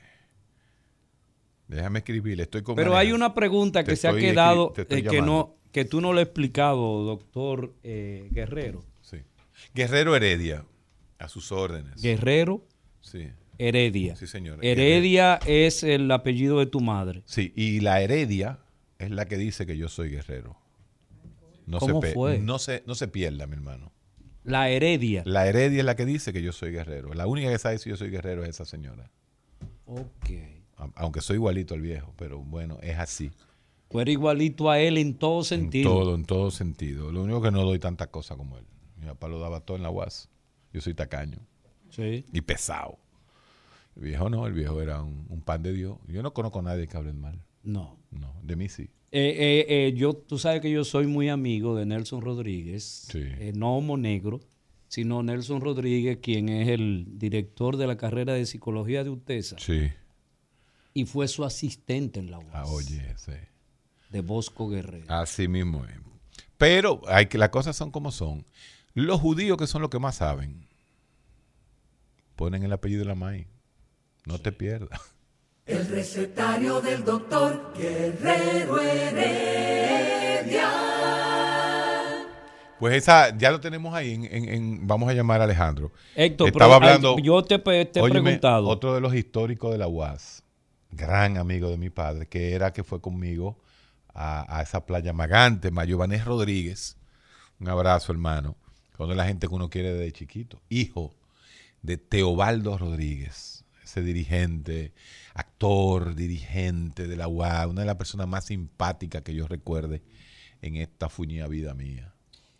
[1.68, 5.20] déjame escribirle, estoy con Pero hay una pregunta que Te se ha quedado eh, que
[5.20, 8.82] no que tú no lo has explicado, doctor eh, Guerrero.
[9.02, 9.18] Sí.
[9.74, 10.64] Guerrero Heredia,
[11.18, 12.00] a sus órdenes.
[12.00, 12.64] Guerrero
[13.02, 13.28] Sí.
[13.58, 14.16] Heredia.
[14.16, 14.64] Sí, señor.
[14.64, 17.22] Heredia es el apellido de tu madre.
[17.26, 18.58] Sí, y la Heredia
[18.98, 20.56] es la que dice que yo soy guerrero.
[21.66, 22.38] No ¿Cómo se fue?
[22.38, 23.92] No se, no se pierda, mi hermano.
[24.44, 25.22] La Heredia.
[25.26, 27.12] La Heredia es la que dice que yo soy guerrero.
[27.14, 29.10] La única que sabe si yo soy guerrero es esa señora.
[29.86, 30.30] Ok.
[30.94, 33.32] Aunque soy igualito al viejo, pero bueno, es así.
[33.88, 35.90] Tú eres igualito a él en todo En sentido.
[35.90, 37.10] todo, en todo sentido.
[37.10, 38.64] Lo único que no doy tanta cosa como él.
[38.96, 40.28] Mi papá lo daba todo en la UAS.
[40.72, 41.38] Yo soy tacaño.
[41.90, 42.24] Sí.
[42.32, 42.98] Y pesado.
[43.96, 45.98] El viejo no, el viejo era un, un pan de Dios.
[46.08, 47.42] Yo no conozco a nadie que hable mal.
[47.62, 47.96] No.
[48.10, 48.90] No, de mí sí.
[49.12, 53.52] Eh, eh, eh, yo, tú sabes que yo soy muy amigo de Nelson Rodríguez, eh,
[53.54, 54.40] no Homo Negro,
[54.88, 59.56] sino Nelson Rodríguez, quien es el director de la carrera de psicología de UTESA.
[59.58, 59.88] Sí.
[60.92, 63.32] Y fue su asistente en la UAS, Ah, oye, sí.
[64.10, 65.06] de Bosco Guerrero.
[65.08, 65.94] Así mismo es.
[66.58, 68.44] Pero hay que las cosas son como son.
[68.94, 70.66] Los judíos que son los que más saben,
[72.34, 73.46] ponen el apellido de la maíz.
[74.24, 75.00] No te pierdas.
[75.66, 80.70] El recetario del doctor Guerrero Heredia.
[82.78, 84.14] Pues esa ya lo tenemos ahí.
[84.14, 85.90] En, en- en- vamos a llamar a Alejandro.
[86.14, 87.14] Héctor, Estaba pero, hablando.
[87.18, 88.68] ay, yo te, te he Óyeme, preguntado.
[88.68, 90.44] Otro de los históricos de la UAS,
[90.92, 93.58] gran amigo de mi padre, que era que fue conmigo
[94.14, 96.96] a, a esa playa Magante, Mayobanés Rodríguez.
[97.58, 98.54] Un abrazo, hermano.
[98.96, 100.60] Cuando es la gente que uno quiere desde chiquito.
[100.68, 101.12] Hijo
[101.82, 104.92] de Teobaldo Rodríguez, ese dirigente,
[105.36, 110.02] actor, dirigente de la UAS, una de las personas más simpáticas que yo recuerde
[110.62, 112.12] en esta fuñida vida mía.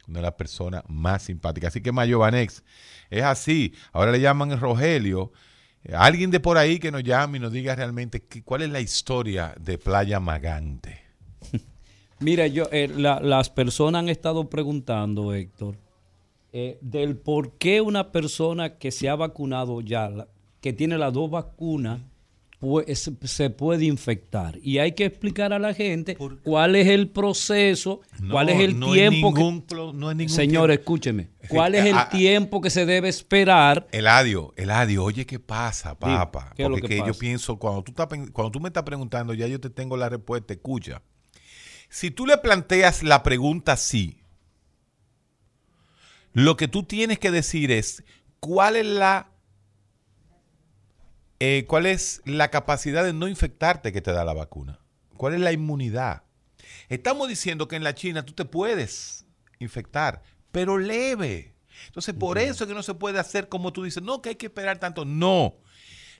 [0.06, 1.68] Una de las personas más simpáticas.
[1.68, 2.62] Así que Mayobanex
[3.10, 3.72] es así.
[3.92, 5.32] Ahora le llaman Rogelio.
[5.82, 8.70] Eh, Alguien de por ahí que nos llame y nos diga realmente qué- cuál es
[8.70, 11.00] la historia de Playa Magante.
[12.20, 15.76] Mira, yo, eh, la- las personas han estado preguntando, Héctor,
[16.52, 20.28] eh, del por qué una persona que se ha vacunado ya,
[20.60, 22.00] que tiene las dos vacunas,
[22.58, 24.58] pues, se puede infectar.
[24.62, 28.78] Y hay que explicar a la gente cuál es el proceso, No, cuál es el
[28.78, 29.74] no tiempo ningún que...
[29.74, 30.80] no es ningún Señor, tiempo.
[30.80, 31.28] escúcheme.
[31.48, 33.86] ¿Cuál es el tiempo que se debe esperar?
[33.92, 36.52] Eladio, Eladio, oye, ¿qué pasa, papá?
[36.56, 38.82] ¿qué es lo Porque que que yo pienso, cuando tú, estás cuando tú me estás
[38.84, 41.02] preguntando, ya yo te tengo la respuesta, escucha.
[41.88, 44.18] Si tú le planteas la pregunta así,
[46.32, 48.02] lo que tú tienes que decir es,
[48.40, 49.30] ¿cuál es la,
[51.40, 54.80] eh, cuál es la capacidad de no infectarte que te da la vacuna?
[55.16, 56.22] ¿Cuál es la inmunidad?
[56.88, 59.26] Estamos diciendo que en la China tú te puedes
[59.58, 60.22] infectar,
[60.52, 61.54] pero leve.
[61.86, 64.34] Entonces, por eso es que no se puede hacer como tú dices, no, que hay
[64.36, 65.04] que esperar tanto.
[65.04, 65.56] No,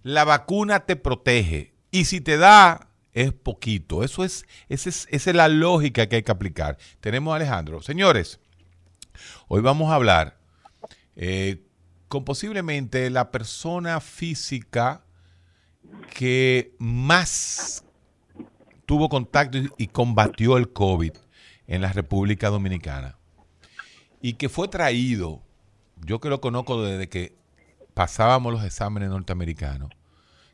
[0.03, 4.05] la vacuna te protege y si te da, es poquito.
[4.05, 6.77] Eso es, esa es, esa es la lógica que hay que aplicar.
[7.01, 7.81] Tenemos a Alejandro.
[7.81, 8.41] Señores,
[9.49, 10.39] hoy vamos a hablar
[11.15, 11.65] eh,
[12.09, 15.06] con posiblemente la persona física
[16.15, 17.85] que más
[18.87, 21.13] tuvo contacto y, combatió el COVID
[21.67, 23.19] en la República Dominicana.
[24.23, 25.43] Y que fue traído,
[26.05, 27.35] yo que lo conozco desde que
[27.95, 29.91] pasábamos los exámenes norteamericanos,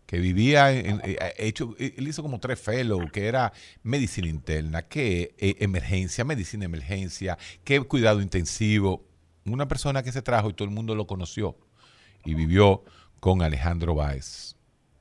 [0.07, 5.35] que vivía, en- eh, hecho, él hizo como tres fellows, que era medicina interna, que
[5.39, 9.05] eh, emergencia, medicina emergencia, que cuidado intensivo,
[9.45, 11.57] una persona que se trajo y todo el mundo lo conoció
[12.25, 12.85] y vivió
[13.21, 14.52] con Alejandro Báez,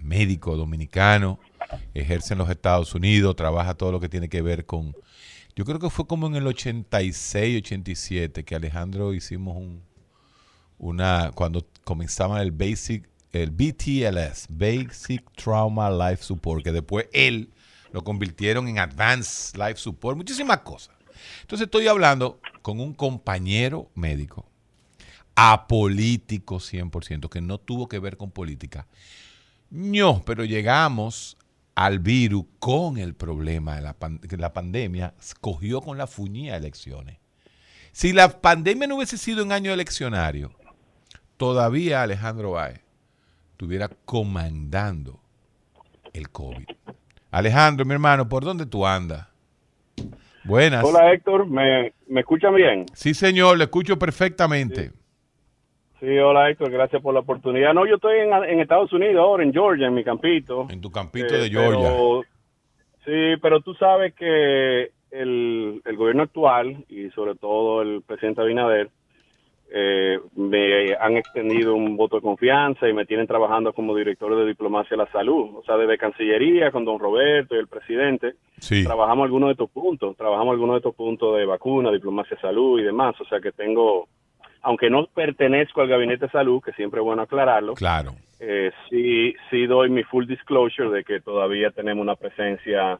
[0.01, 1.39] médico dominicano,
[1.93, 4.95] ejerce en los Estados Unidos, trabaja todo lo que tiene que ver con...
[5.55, 9.81] Yo creo que fue como en el 86, 87 que Alejandro hicimos un,
[10.77, 11.31] una...
[11.33, 17.49] cuando comenzaba el Basic, el BTLS, Basic Trauma Life Support, que después él
[17.91, 20.95] lo convirtieron en Advanced Life Support, muchísimas cosas.
[21.41, 24.45] Entonces estoy hablando con un compañero médico,
[25.35, 28.87] apolítico 100%, que no tuvo que ver con política.
[29.71, 31.37] No, pero llegamos
[31.75, 33.95] al virus con el problema de la,
[34.37, 37.17] la pandemia, cogió con la fuñía elecciones.
[37.93, 40.51] Si la pandemia no hubiese sido un año eleccionario,
[41.37, 42.81] todavía Alejandro Báez
[43.51, 45.21] estuviera comandando
[46.13, 46.67] el COVID.
[47.31, 49.27] Alejandro, mi hermano, ¿por dónde tú andas?
[50.43, 50.83] Buenas.
[50.83, 52.85] Hola Héctor, ¿me, me escuchan bien?
[52.93, 54.89] Sí, señor, le escucho perfectamente.
[54.89, 54.95] Sí,
[56.01, 57.73] hola Héctor, gracias por la oportunidad.
[57.73, 60.67] No, yo estoy en, en Estados Unidos ahora, en Georgia, en mi campito.
[60.69, 61.89] En tu campito Eh, de Georgia.
[61.89, 62.21] pero-
[63.05, 68.89] sí, pero tú sabes que el, el gobierno actual y sobre todo el presidente Abinader
[69.73, 74.45] eh, me han extendido un voto de confianza y me tienen trabajando como director de
[74.45, 78.33] diplomacia de la salud, o sea, desde Cancillería con don Roberto y el presidente.
[78.59, 78.83] Sí.
[78.83, 82.79] Trabajamos algunos de estos puntos, trabajamos algunos de estos puntos de vacuna, diplomacia de salud
[82.79, 84.09] y demás, o sea que tengo,
[84.61, 88.15] aunque no pertenezco al gabinete de salud, que siempre es bueno aclararlo, Claro.
[88.39, 92.99] eh, sí, sí doy mi full disclosure de que todavía tenemos una presencia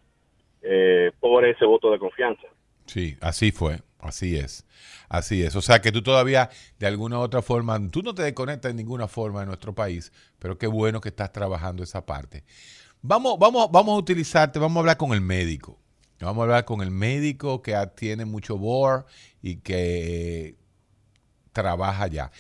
[0.62, 2.44] eh, por ese voto de confianza.
[2.86, 4.66] Sí, así fue, así es,
[5.08, 5.56] así es.
[5.56, 8.78] O sea que tú todavía, de alguna u otra forma, tú no te desconectas de
[8.78, 12.44] ninguna forma de nuestro país, pero qué bueno que estás trabajando esa parte.
[13.02, 15.80] Vamos, vamos, vamos a utilizarte, vamos a hablar con el médico.
[16.20, 19.06] Vamos a hablar con el médico que tiene mucho board
[19.42, 20.56] y que
[21.52, 22.32] trabaja ya.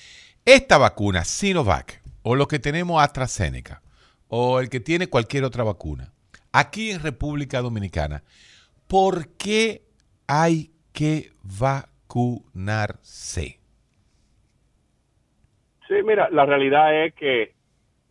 [0.45, 3.81] Esta vacuna, Sinovac, o lo que tenemos AstraZeneca,
[4.27, 6.11] o el que tiene cualquier otra vacuna,
[6.51, 8.23] aquí en República Dominicana,
[8.87, 9.83] ¿por qué
[10.27, 13.59] hay que vacunarse?
[15.87, 17.53] Sí, mira, la realidad es que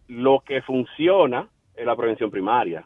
[0.08, 2.84] lo que funciona es la prevención primaria.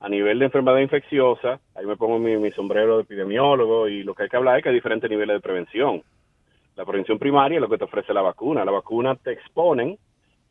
[0.00, 4.14] A nivel de enfermedad infecciosa, ahí me pongo mi, mi sombrero de epidemiólogo y lo
[4.14, 6.02] que hay que hablar es que hay diferentes niveles de prevención.
[6.76, 8.64] La prevención primaria es lo que te ofrece la vacuna.
[8.64, 9.98] La vacuna te exponen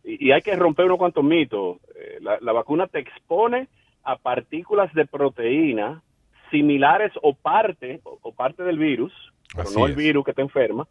[0.04, 1.78] y, y hay que romper unos cuantos mitos.
[1.96, 3.68] Eh, la, la vacuna te expone
[4.04, 6.02] a partículas de proteína
[6.50, 9.14] similares o parte o, o parte del virus,
[9.56, 9.98] pero Así no el es.
[9.98, 10.88] virus que te enferma,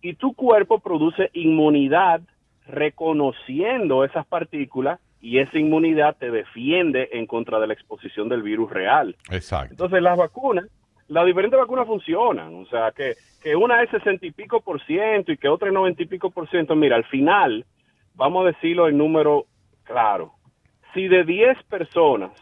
[0.00, 2.20] y tu cuerpo produce inmunidad
[2.66, 8.70] reconociendo esas partículas y esa inmunidad te defiende en contra de la exposición del virus
[8.70, 9.16] real.
[9.30, 9.72] Exacto.
[9.72, 10.66] Entonces las vacunas,
[11.08, 15.32] las diferentes vacunas funcionan, o sea que, que una es sesenta y pico por ciento
[15.32, 17.64] y que otra es noventa y pico por ciento, mira, al final,
[18.14, 19.46] vamos a decirlo en número
[19.84, 20.32] claro,
[20.94, 22.32] si de 10 personas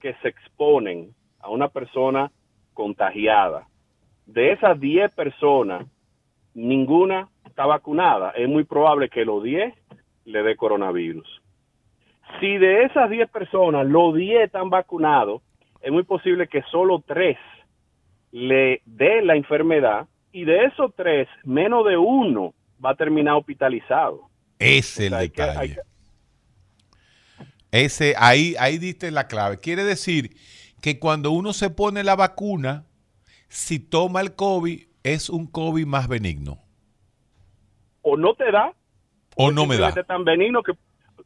[0.00, 2.30] que se exponen a una persona
[2.72, 3.66] contagiada,
[4.26, 5.86] de esas 10 personas,
[6.54, 9.74] ninguna está vacunada, es muy probable que los 10
[10.24, 11.42] le dé coronavirus.
[12.40, 15.42] Si de esas 10 personas, los 10 están vacunados,
[15.82, 17.36] es muy posible que solo 3
[18.34, 22.52] le dé la enfermedad y de esos 3, menos de uno
[22.84, 24.22] va a terminar hospitalizado.
[24.58, 25.58] Ese es el detalle.
[25.60, 25.80] hay que-
[27.70, 29.58] Ese, ahí, ahí diste la clave.
[29.58, 30.36] Quiere decir
[30.82, 32.84] que cuando uno se pone la vacuna,
[33.48, 36.58] si toma el COVID, es un COVID más benigno.
[38.02, 38.72] O no te da,
[39.36, 39.86] O no me da.
[39.92, 40.72] simplemente tan benigno que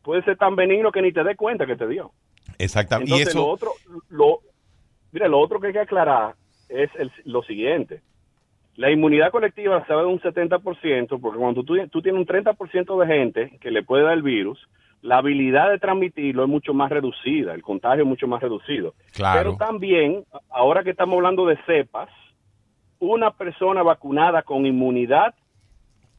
[0.02, 2.12] puede ser tan benigno que ni te des cuenta que te dio.
[2.58, 3.10] Exactamente.
[3.10, 3.72] Y Entonces, lo eso, otro,
[4.10, 4.40] lo,
[5.10, 6.34] mira, lo otro que hay que aclarar
[6.68, 8.00] es el- lo siguiente.
[8.76, 12.98] La inmunidad colectiva se da de un 70%, porque cuando tú, tú tienes un 30%
[13.00, 14.58] de gente que le puede dar el virus,
[15.02, 18.94] la habilidad de transmitirlo es mucho más reducida, el contagio es mucho más reducido.
[19.14, 19.38] Claro.
[19.38, 22.08] Pero también, ahora que estamos hablando de cepas,
[23.00, 25.34] una persona vacunada con inmunidad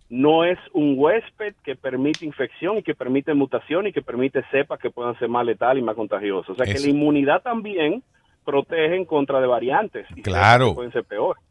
[0.09, 4.79] no es un huésped que permite infección y que permite mutación y que permite cepas
[4.79, 6.49] que puedan ser más letales y más contagiosas.
[6.49, 6.87] O sea que Eso.
[6.87, 8.01] la inmunidad también
[8.49, 10.05] protege en contra de variantes.
[10.15, 10.75] y Claro.
[10.75, 11.41] pueden ser peores.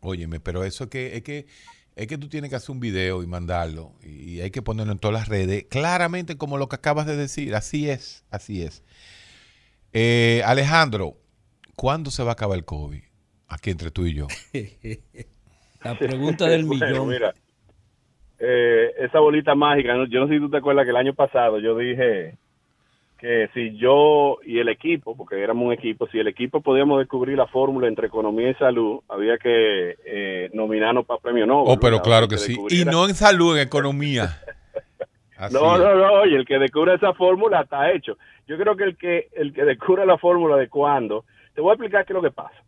[0.00, 1.46] óyeme, pero eso es que, es que,
[1.96, 3.92] es que tú tienes que hacer un video y mandarlo.
[4.02, 5.64] Y hay que ponerlo en todas las redes.
[5.70, 7.54] Claramente como lo que acabas de decir.
[7.54, 8.82] Así es, así es.
[9.92, 11.14] Eh, Alejandro,
[11.76, 13.02] ¿cuándo se va a acabar el COVID?
[13.48, 14.26] Aquí entre tú y yo.
[15.84, 17.08] La pregunta del Bueno, millón.
[17.08, 17.34] mira,
[18.38, 20.06] eh, esa bolita mágica, ¿no?
[20.06, 22.38] yo no sé si tú te acuerdas que el año pasado yo dije
[23.22, 27.38] que si yo y el equipo, porque éramos un equipo, si el equipo podíamos descubrir
[27.38, 31.72] la fórmula entre economía y salud, había que eh, nominarnos para premio Nobel.
[31.72, 32.04] Oh, pero ¿verdad?
[32.04, 32.58] claro que sí.
[32.68, 34.40] Y no en salud, en economía.
[35.36, 38.18] Así no, no, no, y el que descubre esa fórmula está hecho.
[38.48, 41.74] Yo creo que el que el que descubre la fórmula de cuándo, te voy a
[41.74, 42.60] explicar qué es lo que pasa.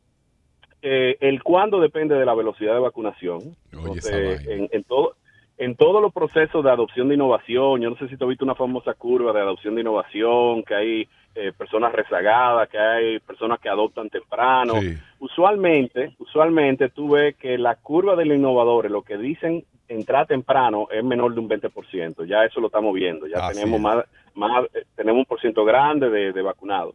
[0.83, 3.57] Eh, el cuándo depende de la velocidad de vacunación.
[3.73, 5.17] Entonces, esa en, en todo
[5.59, 8.45] en todos los procesos de adopción de innovación, yo no sé si tú has visto
[8.45, 13.61] una famosa curva de adopción de innovación, que hay eh, personas rezagadas, que hay personas
[13.61, 14.75] que adoptan temprano.
[14.81, 14.97] Sí.
[15.21, 20.89] Usualmente, usualmente tú ves que la curva de los innovadores, lo que dicen entrar temprano
[20.91, 22.25] es menor de un 20%.
[22.27, 23.27] Ya eso lo estamos viendo.
[23.27, 26.95] Ya tenemos más, más eh, tenemos un por ciento grande de, de vacunados.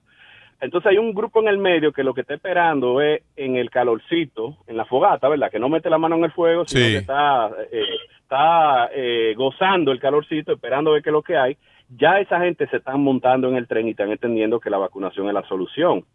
[0.61, 3.69] Entonces hay un grupo en el medio que lo que está esperando es en el
[3.69, 5.49] calorcito, en la fogata, ¿verdad?
[5.49, 6.91] Que no mete la mano en el fuego, sino Sí.
[6.91, 7.83] que está, eh,
[8.29, 11.57] está eh, gozando el calorcito, esperando a ver qué es lo que hay.
[11.89, 15.27] Ya esa gente se están montando en el tren y están entendiendo que la vacunación
[15.27, 16.05] es la solución.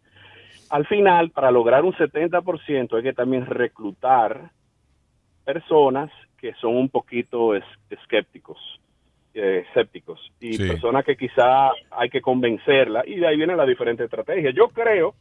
[0.69, 4.49] Al final, para lograr un 70%, hay que también reclutar
[5.43, 8.57] personas que son un poquito es- escépticos,
[9.33, 10.67] eh, escépticos, y Sí.
[10.67, 14.55] personas que quizá hay que convencerla, y de ahí vienen las diferentes estrategias.
[14.55, 15.15] Yo creo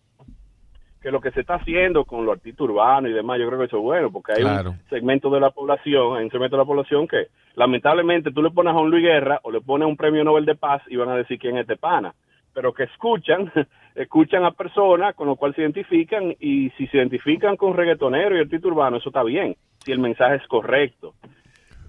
[1.05, 3.67] que lo que se está haciendo con los artistas urbanos y demás, yo creo que
[3.67, 4.71] eso es bueno, porque hay Claro.
[4.71, 7.27] un segmento de la población, hay un segmento de la población que
[7.57, 10.55] lamentablemente tú le pones a un Luis Guerra o le pones un premio Nobel de
[10.55, 12.15] Paz y van a decir quién es este pana,
[12.55, 13.53] pero que escuchan,
[13.95, 18.41] escuchan a personas con lo cual se identifican y si se identifican con reggaetonero y
[18.41, 21.13] artista urbano, eso está bien, si el mensaje es correcto.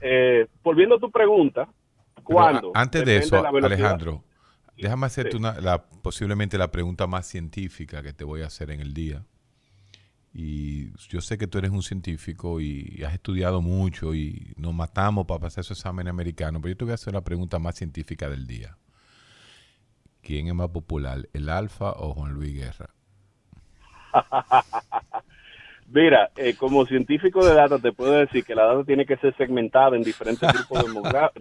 [0.02, 1.70] Eh, volviendo a tu pregunta,
[2.16, 2.72] Pero ¿cuándo?
[2.76, 3.42] a- antes de eso.
[3.48, 4.24] Alejandro,
[4.78, 5.38] déjame hacerte Sí.
[5.38, 9.26] una, la, posiblemente la pregunta más científica que te voy a hacer en el día.
[10.34, 15.26] Y yo sé que tú eres un científico y has estudiado mucho y nos matamos
[15.26, 18.30] para pasar esos exámenes americanos, pero yo te voy a hacer la pregunta más científica
[18.30, 18.78] del día.
[20.22, 22.94] ¿Quién es más popular, el Alfa o Juan Luis Guerra?
[25.96, 29.34] Mira, eh, como científico de datos te puedo decir que la data tiene que ser
[29.38, 30.84] segmentada en diferentes grupos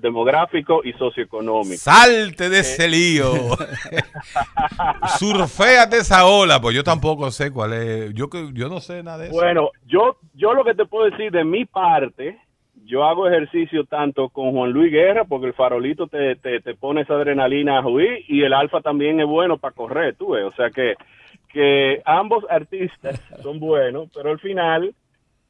[0.00, 1.80] demográficos y socioeconómicos.
[1.80, 3.32] Salte de ese lío.
[5.18, 8.14] Surféate esa ola, pues yo tampoco sé cuál es.
[8.14, 9.34] Yo, que- yo no sé nada de eso.
[9.34, 12.38] Bueno, yo, yo lo que te puedo decir de mi parte,
[12.84, 17.00] yo hago ejercicio tanto con Juan Luis Guerra, porque el farolito te, te, te pone
[17.00, 20.44] esa adrenalina a huir, y el alfa también es bueno para correr, tú ves.
[20.44, 20.94] O sea que,
[21.54, 24.94] que ambos artistas son buenos, pero al final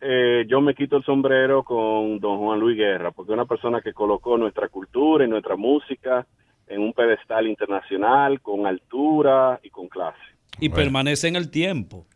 [0.00, 3.80] eh, yo me quito el sombrero con don Juan Luis Guerra, porque es una persona
[3.80, 6.26] que colocó nuestra cultura y nuestra música
[6.68, 10.18] en un pedestal internacional, con altura y con clase.
[10.60, 12.06] Y permanece en el tiempo.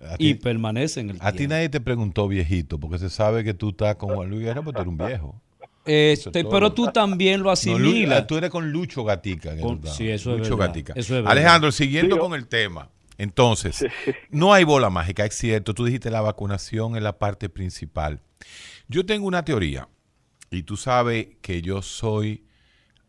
[0.00, 1.54] A Y ti- permanece en el A ti tiempo.
[1.54, 4.82] nadie te preguntó viejito, porque se sabe que tú estás con Juan Luis Guerra, porque
[4.82, 5.40] tú eres un viejo.
[5.84, 8.20] Este, pero tú también lo No, asimilas.
[8.20, 9.54] ah, tú eres con Lucho Gatica.
[9.56, 10.92] que Con- sí, eso es Lucho verdad, Gatica.
[10.94, 11.32] eso es verdad.
[11.32, 12.88] Alejandro, siguiendo Sí, yo- con el tema.
[13.18, 13.84] Entonces,
[14.30, 15.74] no hay bola mágica, es cierto.
[15.74, 18.20] Tú dijiste la vacunación es la parte principal.
[18.88, 19.88] Yo tengo una teoría,
[20.50, 22.44] y tú sabes que yo soy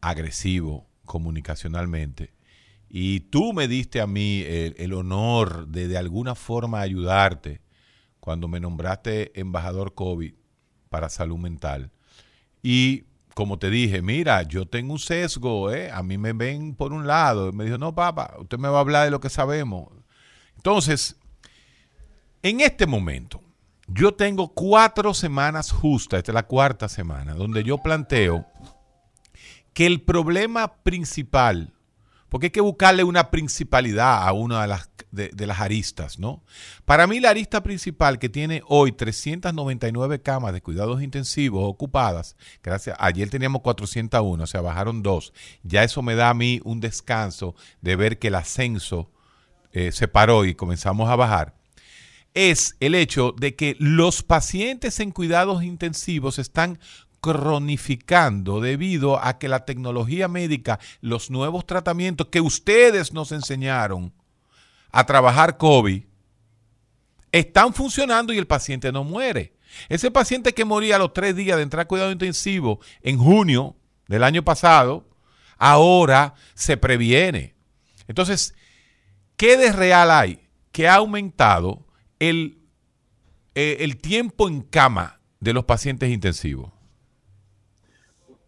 [0.02, 2.34] agresivo comunicacionalmente.
[2.90, 7.62] Y tú me diste a mí el, el honor de de alguna forma ayudarte
[8.20, 10.34] cuando me nombraste embajador COVID
[10.90, 11.92] para salud mental.
[12.62, 15.90] Y como te dije, mira, yo tengo un sesgo, ¿eh?
[15.92, 17.52] a mí me ven por un lado.
[17.52, 19.90] Me dijo, no, papá, usted me va a hablar de lo que sabemos.
[20.56, 21.18] Entonces,
[22.44, 23.42] en este momento,
[23.88, 28.46] yo tengo cuatro semanas justas, esta es la cuarta semana, donde yo planteo
[29.74, 31.74] que el problema principal,
[32.34, 36.44] porque hay que buscarle una principalidad a una de las, de, las aristas, ¿no?
[36.84, 42.98] Para mí la arista principal que tiene hoy 399 camas de cuidados intensivos ocupadas, gracias,
[43.00, 45.32] ayer teníamos 401, o sea, bajaron dos,
[45.62, 49.12] ya eso me da a mí un descanso de ver que el ascenso
[49.72, 51.54] eh, se paró y comenzamos a bajar
[52.34, 56.80] es el hecho de que los pacientes en cuidados intensivos están
[57.24, 64.12] cronificando debido a que la tecnología médica, los nuevos tratamientos que ustedes nos enseñaron
[64.92, 66.04] a trabajar COVID,
[67.32, 69.54] están funcionando y el paciente no muere.
[69.88, 73.78] Ese paciente que moría a los tres días de entrar a cuidado intensivo en junio
[74.10, 75.08] del año pasado,
[75.58, 77.56] ahora se previene.
[78.10, 78.54] Entonces,
[79.38, 80.42] ¿qué de real hay?
[80.74, 81.88] Que ha aumentado
[82.20, 82.58] el,
[83.56, 86.73] eh, el tiempo en cama de los pacientes intensivos.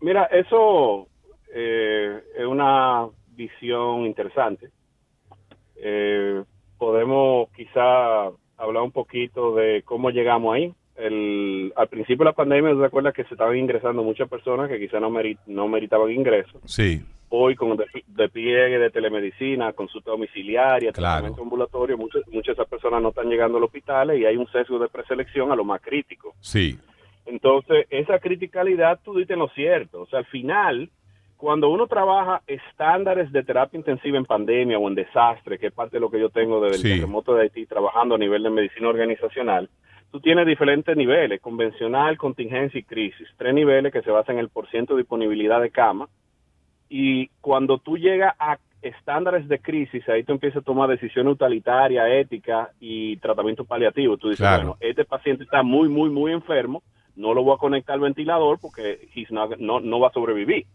[0.06, 1.08] Mira, eso
[1.52, 4.70] eh, es una visión interesante.
[5.78, 6.44] Eh,
[6.78, 8.26] podemos quizá
[8.56, 10.72] hablar un poquito de cómo llegamos ahí.
[10.96, 14.80] El, al principio de la pandemia, ¿te acuerdas que se estaban ingresando muchas personas que
[14.80, 16.62] quizá no, meri- no meritaban ingresos?
[16.66, 17.76] Sí, Hoy con
[18.06, 21.14] despliegue de telemedicina, consulta domiciliaria, Claro.
[21.14, 24.46] tratamiento ambulatorio, muchas, muchas de esas personas no están llegando al hospital y hay un
[24.52, 26.36] sesgo de preselección a lo más crítico.
[26.42, 26.78] sí,
[27.26, 30.02] Entonces, esa criticalidad tú dices lo cierto.
[30.02, 30.90] O sea, al final,
[31.38, 35.98] cuando uno trabaja estándares de terapia intensiva en pandemia o en desastre, que es parte
[35.98, 36.92] de lo que yo tengo desde Sí.
[36.92, 39.70] el terremoto de Haití, trabajando a nivel de medicina organizacional,
[40.12, 43.28] tú tienes diferentes niveles, convencional, contingencia y crisis.
[43.38, 46.08] Tres niveles que se basan en el porciento de disponibilidad de cama.
[46.90, 52.06] Y cuando tú llegas a estándares de crisis, ahí tú empiezas a tomar decisiones utilitarias,
[52.08, 54.16] éticas y tratamiento paliativo.
[54.16, 54.62] Tú dices, Claro.
[54.64, 56.84] bueno, este paciente está muy, muy, muy enfermo,
[57.16, 60.66] no lo voy a conectar al ventilador porque he's not- no, no va a sobrevivir.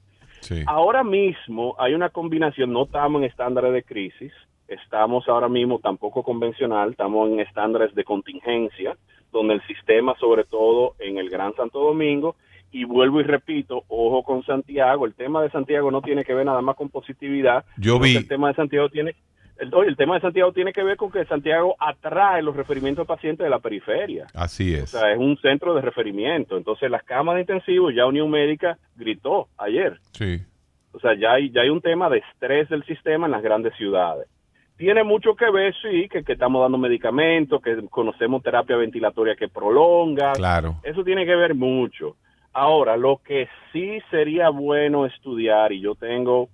[0.41, 0.63] Sí.
[0.67, 4.33] Ahora mismo hay una combinación, no estamos en estándares de crisis,
[4.69, 8.97] estamos ahora mismo tampoco convencional, estamos en estándares de contingencia,
[9.33, 12.37] donde el sistema, sobre todo en el Gran Santo Domingo,
[12.73, 16.47] y vuelvo y repito, ojo con Santiago, el tema de Santiago no tiene que ver
[16.47, 19.15] nada más con positividad, Yo vi- el tema de Santiago tiene
[19.61, 23.15] el, el tema de Santiago tiene que ver con que Santiago atrae los referimientos de
[23.15, 24.27] pacientes de la periferia.
[24.35, 24.91] Así O es.
[24.91, 26.57] sea, es un centro de referimiento.
[26.57, 29.99] Entonces, las camas de intensivo, ya Unión Médica gritó ayer.
[30.13, 30.39] Sí.
[30.93, 33.75] O sea, ya hay, ya hay un tema de estrés del sistema en las grandes
[33.77, 34.27] ciudades.
[34.77, 39.47] Tiene mucho que ver, sí, que, que estamos dando medicamentos, que conocemos terapia ventilatoria que
[39.49, 40.33] prolonga.
[40.33, 40.77] Claro.
[40.83, 42.17] Eso tiene que ver mucho.
[42.53, 46.49] Ahora, lo que sí sería bueno estudiar, y yo tengo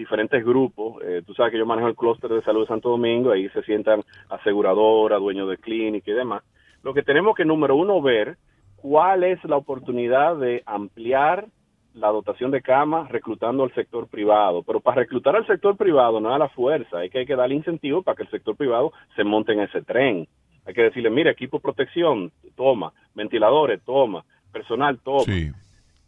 [0.00, 3.32] diferentes grupos, eh, tú sabes que yo manejo el clúster de salud de Santo Domingo,
[3.32, 6.42] ahí se sientan aseguradoras, dueños de clínica y demás.
[6.82, 8.38] Lo que tenemos que, número uno, ver
[8.76, 11.46] cuál es la oportunidad de ampliar
[11.92, 14.62] la dotación de camas reclutando al sector privado.
[14.62, 17.36] Pero para reclutar al sector privado no es a la fuerza, hay que, hay que
[17.36, 20.26] darle incentivo para que el sector privado se monte en ese tren.
[20.64, 25.24] Hay que decirle, mira, equipo de protección, toma, ventiladores, toma, personal, toma.
[25.24, 25.50] Sí.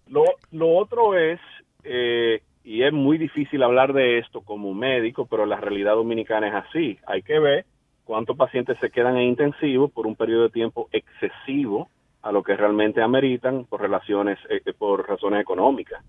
[0.09, 1.41] Lo, lo otro es,
[1.85, 6.55] eh, y es muy difícil hablar de esto como médico, pero la realidad dominicana es
[6.55, 6.99] así.
[7.07, 7.67] Hay que ver
[8.05, 11.89] cuántos pacientes se quedan en intensivo por un periodo de tiempo excesivo
[12.23, 16.05] a lo que realmente ameritan por relaciones, eh, por razones económicas.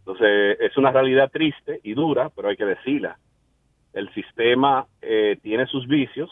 [0.00, 3.18] Entonces, es una realidad triste y dura, pero hay que decirla.
[3.92, 6.30] El sistema eh, tiene sus vicios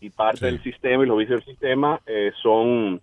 [0.00, 3.00] y parte del sistema y los vicios del sistema eh, son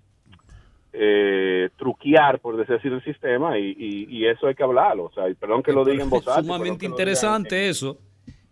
[0.99, 5.05] eh, truquear, por decir así, el sistema y, y- y eso hay que hablarlo.
[5.05, 6.41] O sea, y perdón que lo diga en voz alta.
[6.41, 7.97] Sumamente interesante eso.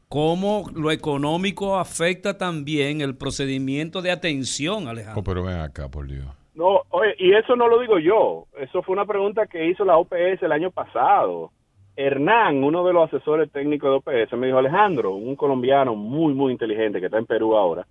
[0.07, 5.21] Cómo lo económico afecta también el procedimiento de atención, Alejandro.
[5.21, 6.25] Oh, pero ven acá, por Dios.
[6.53, 8.45] No, oye, y eso no lo digo yo.
[8.57, 11.51] Eso fue una pregunta que hizo la OPS el año pasado.
[11.97, 16.51] Hernán, uno de los asesores técnicos de OPS, me dijo, Alejandro, un colombiano muy, muy
[16.51, 17.85] inteligente que está en Perú ahora,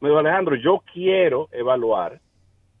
[0.00, 2.20] me dijo, Alejandro, yo quiero evaluar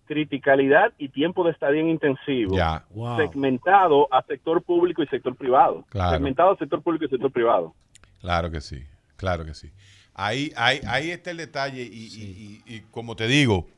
[0.08, 2.84] criticalidad y tiempo de estadía en intensivo Ya.
[3.16, 5.84] segmentado a sector público y sector privado.
[5.90, 6.10] Claro.
[6.16, 7.74] Segmentado a sector público y sector privado.
[8.20, 8.82] Claro que sí,
[9.16, 9.70] claro que sí.
[10.14, 13.68] Ahí, ahí, ahí está el detalle y, y- y- y como te digo,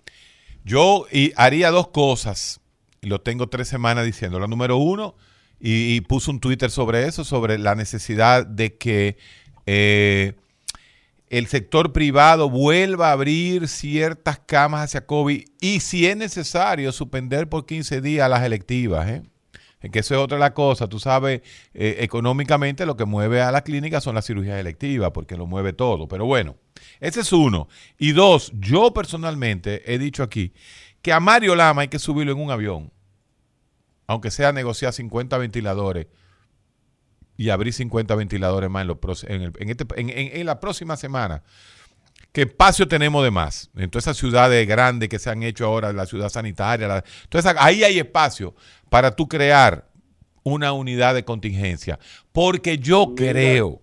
[0.64, 2.61] yo y haría dos cosas.
[3.03, 4.39] y Lo tengo tres semanas diciendo.
[4.41, 5.14] La número uno,
[5.59, 9.18] y, y puse un Twitter sobre eso, sobre la necesidad de que
[9.66, 10.33] eh,
[11.31, 17.49] el sector privado vuelva a abrir ciertas camas hacia COVID y si es necesario suspender
[17.49, 19.09] por 15 días las electivas.
[19.09, 19.22] ¿eh?
[19.93, 20.89] Que eso es otra la cosa.
[20.89, 25.37] Tú sabes, eh, económicamente lo que mueve a la clínica son las cirugías electivas, porque
[25.37, 26.09] lo mueve todo.
[26.09, 26.57] Pero bueno,
[26.99, 27.68] ese es uno.
[27.97, 30.53] Y dos, yo personalmente he dicho aquí
[31.01, 32.93] que a Mario Lama hay que subirlo en un avión,
[34.09, 36.09] aunque sea negociar 50 ventiladores
[37.41, 41.43] y abrir 50 ventiladores más en, en, el- en este- en- la próxima semana.
[42.32, 43.70] ¿Qué espacio tenemos de más?
[43.76, 47.05] En todas esas ciudades grandes que se han hecho ahora, la ciudad sanitaria, la-
[47.59, 48.55] ahí hay espacio
[48.91, 49.88] para tú crear
[50.43, 51.99] una unidad de contingencia.
[52.30, 53.80] Porque yo creo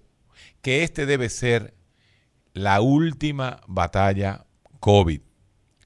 [0.61, 1.73] que este debe ser
[2.53, 4.45] la última batalla
[4.79, 5.21] COVID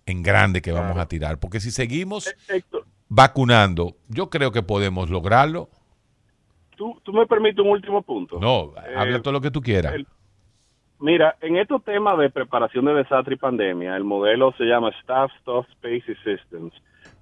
[0.08, 1.40] en grande que vamos a tirar.
[1.40, 2.26] Porque si seguimos
[3.08, 5.70] vacunando, yo creo que podemos lograrlo.
[6.82, 8.40] ¿Tú, tú me permites un último punto?
[8.40, 9.94] No, Eh, habla todo lo que tú quieras.
[9.94, 10.08] el-
[11.00, 15.32] Mira, en estos temas de preparación de desastre y pandemia, el modelo se llama Staff,
[15.42, 16.74] Stuff, Space y Systems.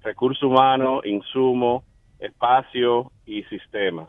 [0.02, 1.84] Recursos humanos, insumo,
[2.18, 4.08] espacio y sistemas.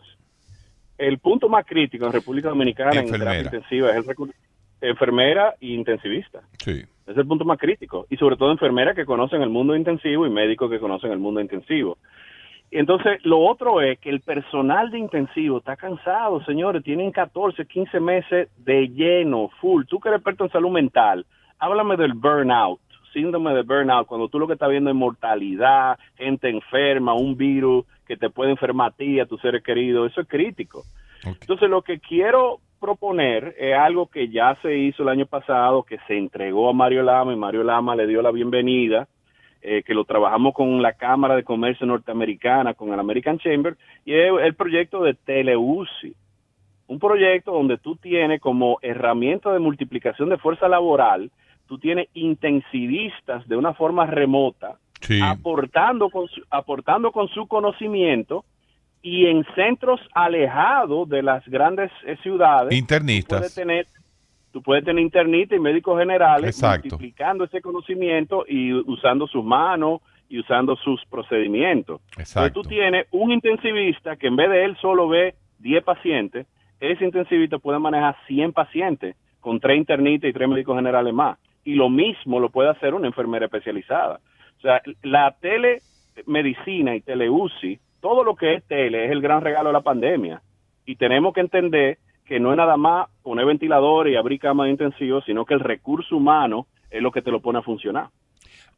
[0.98, 3.32] El punto más crítico en República Dominicana en Enfermera.
[3.32, 4.34] terapia intensiva es el recur-
[4.80, 6.44] enfermera y intensivista.
[6.60, 6.82] Sí.
[7.08, 8.08] Es el punto más crítico.
[8.10, 11.42] Y sobre todo enfermeras que conocen el mundo intensivo y médicos que conocen el mundo
[11.42, 11.98] intensivo.
[12.72, 16.82] Y entonces, lo otro es que el personal de intensivo está cansado, señores.
[16.84, 19.84] Tienen 14, 15 meses de lleno, full.
[19.86, 21.26] Tú que eres experto en salud mental,
[21.60, 22.80] háblame del burnout,
[23.12, 27.86] síndrome de burnout, cuando tú lo que estás viendo es mortalidad, gente enferma, un virus
[28.08, 30.10] que te puede enfermar a ti, a tus seres queridos.
[30.10, 30.84] Eso es crítico.
[31.26, 36.00] Entonces, lo que quiero proponer es algo que ya se hizo el año pasado, que
[36.08, 39.10] se entregó a Mario Lama y Mario Lama le dio la bienvenida,
[39.62, 44.14] eh, que lo trabajamos con la Cámara de Comercio Norteamericana, con el American Chamber, y
[44.14, 46.16] es el proyecto de TeleUCI.
[46.88, 51.32] Un proyecto donde tú tienes como herramienta de multiplicación de fuerza laboral,
[51.68, 54.78] tú tienes intensivistas de una forma remota,
[55.24, 58.44] aportando, con su, aportando con su conocimiento
[59.02, 62.74] y en centros alejados de las grandes eh, ciudades.
[62.74, 63.38] Internistas.
[63.38, 63.88] Tú puedes tener,
[64.52, 70.40] tú puedes tener internistas y médicos generales multiplicando ese conocimiento y usando sus manos y
[70.40, 72.02] usando sus procedimientos.
[72.18, 72.62] Exacto.
[72.62, 76.48] tú tienes un intensivista que en vez de él solo ve 10 pacientes,
[76.80, 81.38] ese intensivista puede manejar 100 pacientes con tres internistas y tres médicos generales más.
[81.64, 84.20] Y lo mismo lo puede hacer una enfermera especializada.
[84.58, 89.70] O sea, la telemedicina y teleuci, todo lo que es tele es el gran regalo
[89.70, 90.42] de la pandemia.
[90.86, 91.98] Y tenemos que entender
[92.32, 96.16] que no es nada más poner ventiladores y abrir camas intensivos, sino que el recurso
[96.16, 98.08] humano es lo que te lo pone a funcionar.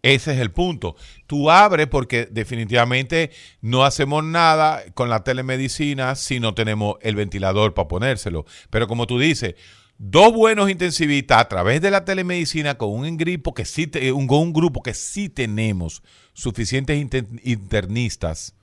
[0.01, 0.95] Ese es el punto.
[1.28, 3.30] Tú abres porque definitivamente
[3.62, 8.45] no hacemos nada con la telemedicina si no tenemos el ventilador para ponérselo.
[8.72, 9.54] Pero como tú dices,
[9.99, 14.51] dos buenos intensivistas a través de la telemedicina con un grupo que sí, un, un
[14.51, 16.01] grupo que sí tenemos
[16.34, 16.97] suficientes
[17.43, 18.56] internistas,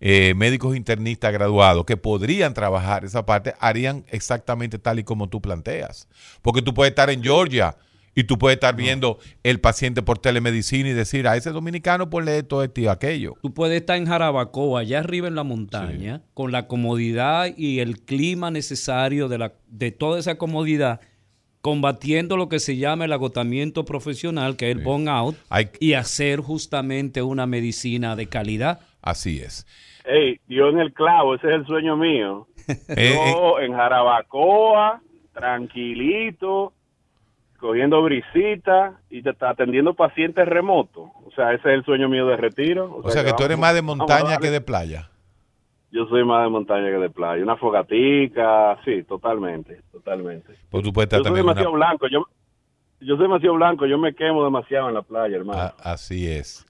[0.00, 5.40] eh, médicos internistas graduados que podrían trabajar esa parte, harían exactamente tal y como tú
[5.40, 6.08] planteas.
[6.42, 7.76] Porque tú puedes estar en Georgia
[8.14, 12.38] y tú puedes estar viendo el paciente por telemedicina y decir, a ese dominicano ponle
[12.38, 13.36] esto, esto y aquello.
[13.40, 18.00] Tú puedes estar en Jarabacoa, allá arriba en la montaña, con la comodidad y el
[18.00, 21.00] clima necesario de, la, de toda esa comodidad,
[21.62, 25.36] combatiendo lo que se llama el agotamiento profesional, que es el burnout,
[25.80, 28.80] y hacer justamente una medicina de calidad.
[29.02, 29.66] Así es.
[30.04, 32.46] Hey, Dios en el clavo, ese es el sueño mío.
[32.88, 36.72] Eh, Yo en Jarabacoa, tranquilito,
[37.58, 41.10] cogiendo brisita y te está atendiendo pacientes remotos.
[41.26, 43.00] O sea, ese es el sueño mío de retiro.
[43.02, 45.10] O, sea, que, tú eres más de montaña que de playa.
[45.90, 47.42] Yo soy más de montaña que de playa.
[47.42, 50.54] Una fogatica, sí, totalmente, totalmente.
[50.70, 52.26] Pues tú puedes yo soy demasiado blanco, yo,
[53.00, 55.60] yo soy demasiado blanco, yo me quemo demasiado en la playa, hermano.
[55.60, 56.66] Ah, así es.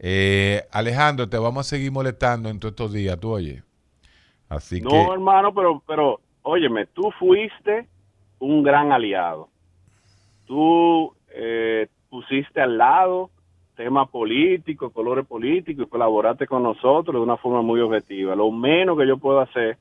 [0.00, 3.62] Eh, Alejandro, te vamos a seguir molestando en todos estos días, tú oye.
[4.48, 5.00] Así no, que...
[5.12, 7.86] hermano, pero, pero, óyeme, tú fuiste
[8.40, 9.48] un gran aliado
[10.50, 13.30] tú eh, pusiste al lado
[13.76, 18.34] tema político, colores políticos y colaboraste con nosotros de una forma muy objetiva.
[18.34, 19.78] Lo menos que yo puedo hacer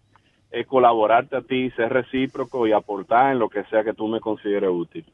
[0.51, 4.19] es colaborarte a ti, ser recíproco y aportar en lo que sea que tú me
[4.19, 5.11] consideres útil.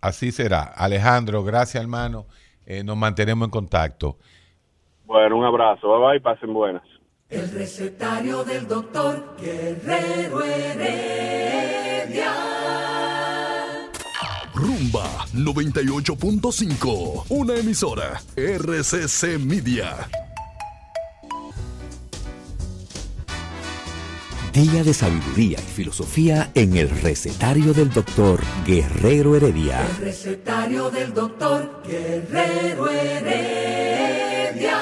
[0.00, 0.62] Así será.
[0.62, 2.24] Alejandro, gracias hermano.
[2.64, 4.16] Eh, nos mantenemos en contacto.
[5.04, 5.88] Bueno, un abrazo.
[5.88, 6.82] Bye bye, pasen buenas.
[7.28, 12.32] El recetario del doctor Guerrero Heredia.
[14.54, 20.08] Rumba 98.5, una emisora RCC Media.
[24.54, 29.84] Día de sabiduría y filosofía en el recetario del doctor Guerrero Heredia.
[29.84, 34.78] El recetario del doctor Guerrero Heredia.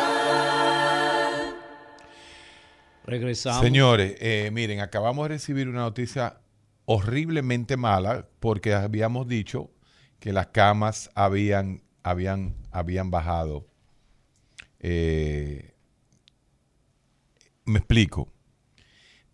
[3.06, 3.62] Regresamos.
[3.62, 6.42] Señores, eh, miren, acabamos de recibir una noticia
[6.84, 9.70] horriblemente mala porque habíamos dicho
[10.20, 13.66] que las camas habían, habían, habían bajado.
[14.80, 15.72] Eh,
[17.64, 18.31] me explico.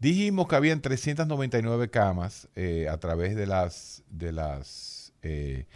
[0.00, 5.66] Dijimos que habían 399 camas eh, a través de las, de las eh,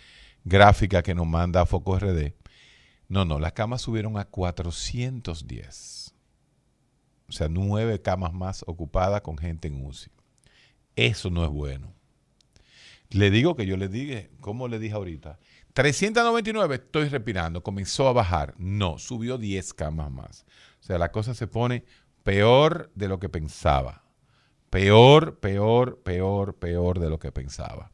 [0.44, 2.32] gráficas que nos manda Foco RD.
[3.08, 6.14] No, no, las camas subieron a 410.
[7.28, 10.10] O sea, nueve camas más ocupadas con gente en UCI.
[10.94, 11.94] Eso no es bueno.
[13.10, 15.38] Le digo que yo le dije, como le dije ahorita,
[15.72, 18.54] 399 estoy respirando, comenzó a bajar.
[18.56, 20.44] No, subió 10 camas más.
[20.80, 21.84] O sea, la cosa se pone
[22.22, 24.01] peor de lo que pensaba.
[24.72, 27.90] Peor, peor, peor, peor de lo que pensaba.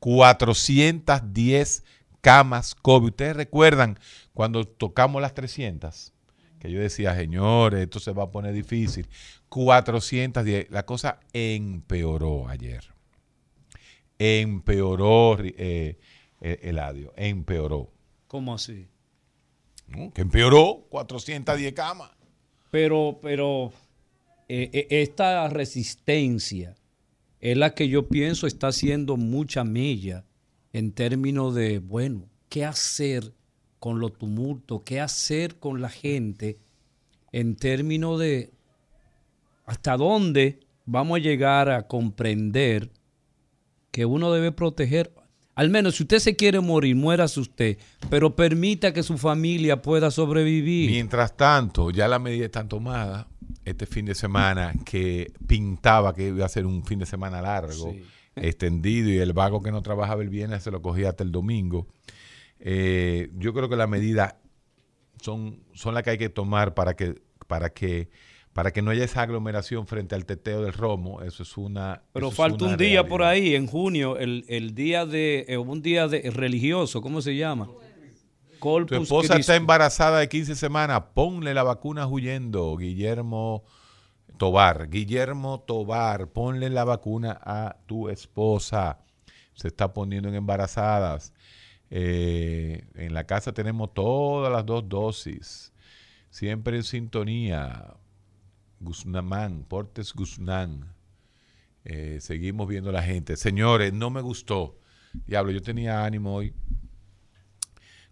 [0.00, 1.84] 410
[2.20, 3.10] camas COVID.
[3.10, 3.96] Ustedes recuerdan
[4.34, 6.12] cuando tocamos las 300,
[6.58, 9.06] que yo decía, señores, esto se va a poner difícil.
[9.50, 10.68] 410.
[10.72, 12.92] La cosa empeoró ayer.
[14.18, 15.96] Empeoró, eh,
[16.40, 17.12] eh, Eladio.
[17.14, 17.92] Empeoró.
[18.26, 18.88] ¿Cómo así?
[20.12, 22.10] Que empeoró 410 camas.
[22.72, 23.72] Pero, pero
[24.48, 26.74] eh, esta resistencia
[27.40, 30.24] es la que yo pienso está haciendo mucha mella
[30.72, 33.32] en términos de, bueno, ¿qué hacer
[33.78, 34.82] con los tumultos?
[34.84, 36.58] ¿Qué hacer con la gente
[37.32, 38.52] en términos de
[39.66, 42.90] hasta dónde vamos a llegar a comprender
[43.90, 45.12] que uno debe proteger.
[45.54, 47.78] Al menos si usted se quiere morir, muérase usted,
[48.10, 50.90] pero permita que su familia pueda sobrevivir.
[50.90, 53.26] Mientras tanto, ya las medidas están tomadas.
[53.64, 57.94] Este fin de semana que pintaba que iba a ser un fin de semana largo,
[58.36, 61.86] extendido, y el vago que no trabajaba el viernes se lo cogía hasta el domingo.
[62.60, 64.36] Eh, yo creo que las medidas
[65.20, 68.08] son, son las que hay que tomar para que, para que
[68.56, 72.00] para que no haya esa aglomeración frente al teteo del romo, eso es una...
[72.14, 73.06] Pero falta un día realidad.
[73.06, 77.36] por ahí, en junio, el, el día de, eh, un día de religioso, ¿cómo se
[77.36, 77.68] llama?
[78.86, 79.40] Tu esposa Christi.
[79.40, 83.64] está embarazada de 15 semanas, ponle la vacuna huyendo, Guillermo
[84.36, 84.88] Tobar.
[84.90, 88.98] Guillermo Tobar, ponle la vacuna a tu esposa.
[89.54, 91.32] Se está poniendo en embarazadas.
[91.90, 95.72] Eh, en la casa tenemos todas las dos dosis.
[96.30, 97.94] Siempre en sintonía.
[98.80, 100.92] Guzmán, Portes Guzmán.
[101.84, 103.36] Eh, seguimos viendo la gente.
[103.36, 104.78] Señores, no me gustó.
[105.26, 106.52] Diablo, yo tenía ánimo hoy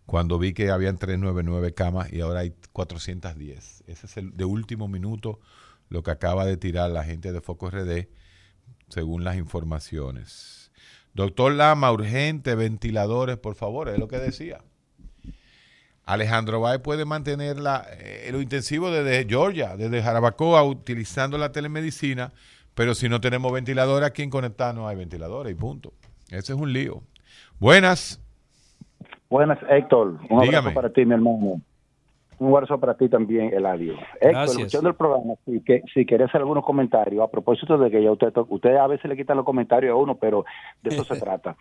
[0.07, 3.85] cuando vi que habían 399 camas y ahora hay 410.
[3.87, 5.41] Ese es el de último minuto
[5.89, 8.09] lo que acaba de tirar la gente de Foco RD
[8.89, 10.71] según las informaciones.
[11.15, 14.63] Doctor Lama, urgente, ventiladores, por favor, es lo que decía.
[16.05, 22.33] Alejandro Bay puede mantener la, eh, lo intensivo desde Georgia, desde Jarabacoa, utilizando la telemedicina,
[22.75, 25.95] pero si no tenemos ventiladores, aquí en Conectar no hay ventiladores y punto.
[26.29, 27.03] Ese es un lío.
[27.59, 28.21] Buenas.
[29.35, 30.11] Buenas, Héctor.
[30.31, 30.59] Un Dígame.
[30.59, 31.61] abrazo para ti, mi hermano.
[32.39, 33.95] Un abrazo para ti también, Eladio.
[34.21, 38.01] Héctor, escuchando el programa, si, que, si querés hacer algunos comentarios, a propósito de que
[38.01, 40.45] ya usted, usted a veces le quitan los comentarios a uno, pero
[40.85, 41.57] de eso se trata.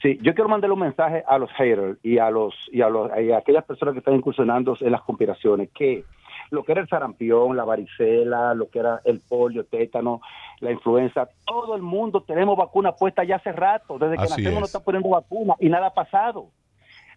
[0.00, 3.10] Sí, yo quiero mandarle un mensaje a los haters y a los y a los
[3.20, 6.04] y a aquellas personas que están incursionando en las conspiraciones que
[6.52, 10.20] lo que era el sarampión, la varicela, lo que era el polio, tétano,
[10.60, 14.54] la influenza, todo el mundo tenemos vacuna puesta ya hace rato, desde que Así nacemos
[14.54, 14.60] es.
[14.60, 16.50] nos están poniendo vacuna y nada ha pasado.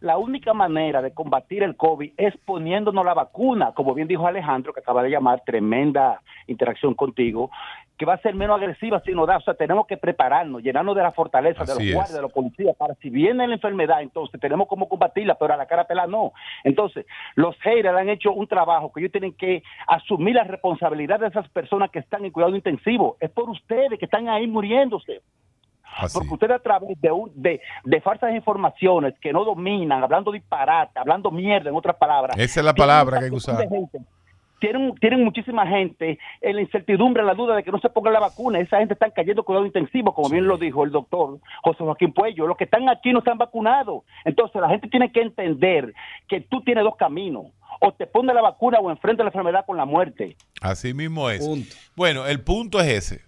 [0.03, 4.73] La única manera de combatir el COVID es poniéndonos la vacuna, como bien dijo Alejandro,
[4.73, 7.49] que acaba de llamar, tremenda interacción contigo,
[7.97, 9.37] que va a ser menos agresiva si nos da.
[9.37, 12.75] O sea, tenemos que prepararnos, llenarnos de la fortaleza, de los guardias, de los policías,
[12.75, 16.33] para si viene la enfermedad, entonces tenemos cómo combatirla, pero a la cara pelada no.
[16.65, 21.27] Entonces, los haters han hecho un trabajo que ellos tienen que asumir la responsabilidad de
[21.27, 23.15] esas personas que están en cuidado intensivo.
[23.21, 25.21] Es por ustedes que están ahí muriéndose.
[25.97, 26.17] Así.
[26.17, 30.97] Porque ustedes a través de, un- de, de falsas informaciones que no dominan, hablando disparate,
[30.99, 32.37] hablando mierda, en otras palabras.
[32.37, 33.67] Esa es la palabra que hay que usar.
[34.59, 38.09] Tienen, tienen muchísima gente en la incertidumbre, en la duda de que no se ponga
[38.11, 38.59] la vacuna.
[38.59, 42.13] Esa gente está cayendo en cuidado intensivo, como bien lo dijo el doctor José Joaquín
[42.13, 42.47] Puello.
[42.47, 44.03] Los que están aquí no están vacunados.
[44.23, 45.93] Entonces la gente tiene que entender
[46.29, 47.47] que tú tienes dos caminos.
[47.81, 50.37] O te pones la vacuna o enfrentas la enfermedad con la muerte.
[50.61, 51.45] Así mismo es.
[51.45, 51.75] Punto.
[51.97, 53.21] Bueno, el punto es ese.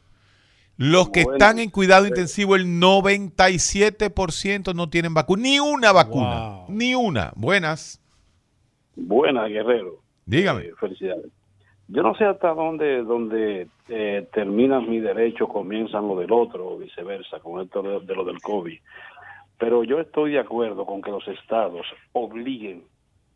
[0.78, 5.44] Los que Bueno, están en cuidado intensivo, el 97% no tienen vacuna.
[5.44, 6.50] Ni una vacuna.
[6.50, 6.66] Wow.
[6.70, 7.32] Ni una.
[7.36, 8.02] Buenas.
[8.96, 10.00] Buenas, Guerrero.
[10.26, 10.64] Dígame.
[10.64, 11.28] Eh, felicidades.
[11.88, 16.78] Yo no sé hasta dónde, dónde eh, terminan mis derechos, comienzan lo del otro, o
[16.78, 18.78] viceversa, con esto de, de lo del COVID.
[19.58, 22.84] Pero yo estoy de acuerdo con que los estados obliguen,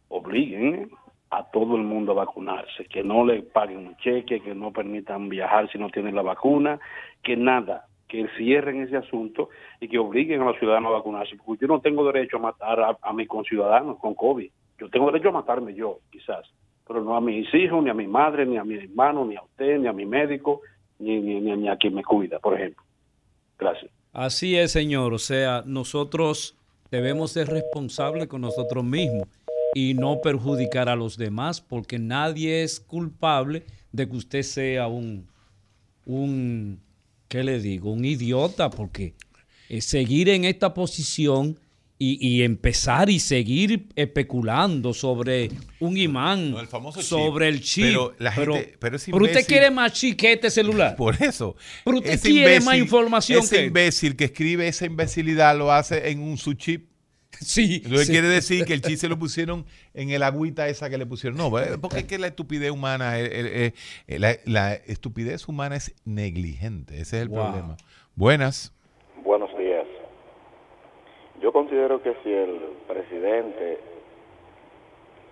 [0.09, 0.89] obliguen
[1.32, 5.30] a todo el mundo a vacunarse, que no le paguen un cheque, que no permitan
[5.30, 6.80] viajar si no tienen la vacuna,
[7.21, 9.49] que nada, que cierren ese asunto
[9.80, 12.80] y que obliguen a los ciudadanos a vacunarse, porque yo no tengo derecho a matar
[12.80, 14.49] a, a mis conciudadanos con COVID.
[14.80, 16.47] Yo tengo derecho a matarme yo, quizás,
[16.88, 19.43] pero no a mis hijos, ni a mi madre, ni a mi hermano, ni a
[19.43, 20.61] usted, ni a mi médico,
[20.97, 22.84] ni, ni, ni- ni a quien me cuida, por ejemplo.
[23.59, 23.91] Gracias.
[24.13, 25.13] Así es, señor.
[25.13, 26.57] O sea, nosotros
[26.89, 29.27] debemos ser responsables con nosotros mismos
[29.76, 35.28] y no perjudicar a los demás porque nadie es culpable de que usted sea un,
[36.05, 36.80] un
[37.28, 37.91] ¿qué le digo?
[37.91, 39.13] Un idiota porque
[39.70, 41.59] eh, seguir en esta posición
[42.01, 45.51] y, y empezar y seguir especulando sobre
[45.82, 47.09] un imán, famoso chip.
[47.09, 47.84] sobre el chip.
[47.88, 50.95] Pero la gente- pero es usted quiere más chip que este celular.
[50.95, 51.57] Por eso.
[51.84, 56.22] Pero usted quiere más información Ese que- imbécil que escribe esa imbecilidad lo hace en
[56.22, 56.88] un su chip.
[57.39, 57.81] Sí.
[57.85, 58.11] Sí.
[58.11, 61.37] quiere decir que el chip se lo pusieron en el agüita esa que le pusieron.
[61.37, 63.73] No, eh, porque es que la estupidez humana, eh,
[64.07, 66.95] eh, la, la estupidez humana es negligente.
[66.99, 67.43] Ese es el Wow.
[67.45, 67.77] problema.
[68.15, 68.73] Buenas.
[69.23, 69.85] Buenos días.
[71.41, 73.79] Yo considero que si el presidente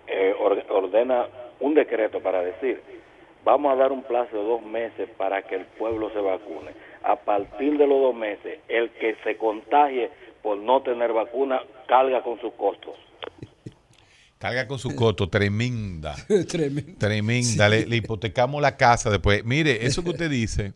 [0.06, 1.26] eh, or- ordena
[1.60, 2.80] un decreto para decir,
[3.44, 6.70] vamos a dar un plazo de dos meses para que el pueblo se vacune,
[7.02, 10.10] a partir de los dos meses, el que se contagie
[10.42, 12.94] por no tener vacuna carga con sus costos.
[14.38, 16.14] Carga con su coto, tremenda.
[16.98, 17.68] Tremenda.
[17.68, 19.44] Le, le hipotecamos la casa después.
[19.44, 20.74] Mire, eso que usted dice,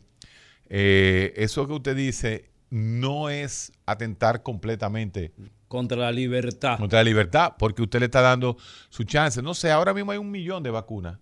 [0.69, 5.33] eh, eso que usted dice, no es atentar completamente
[5.69, 6.79] contra la libertad.
[6.79, 8.57] Contra la libertad, porque usted le está dando
[8.89, 9.41] su chance.
[9.43, 11.19] No sé, ahora mismo hay un millón de vacunas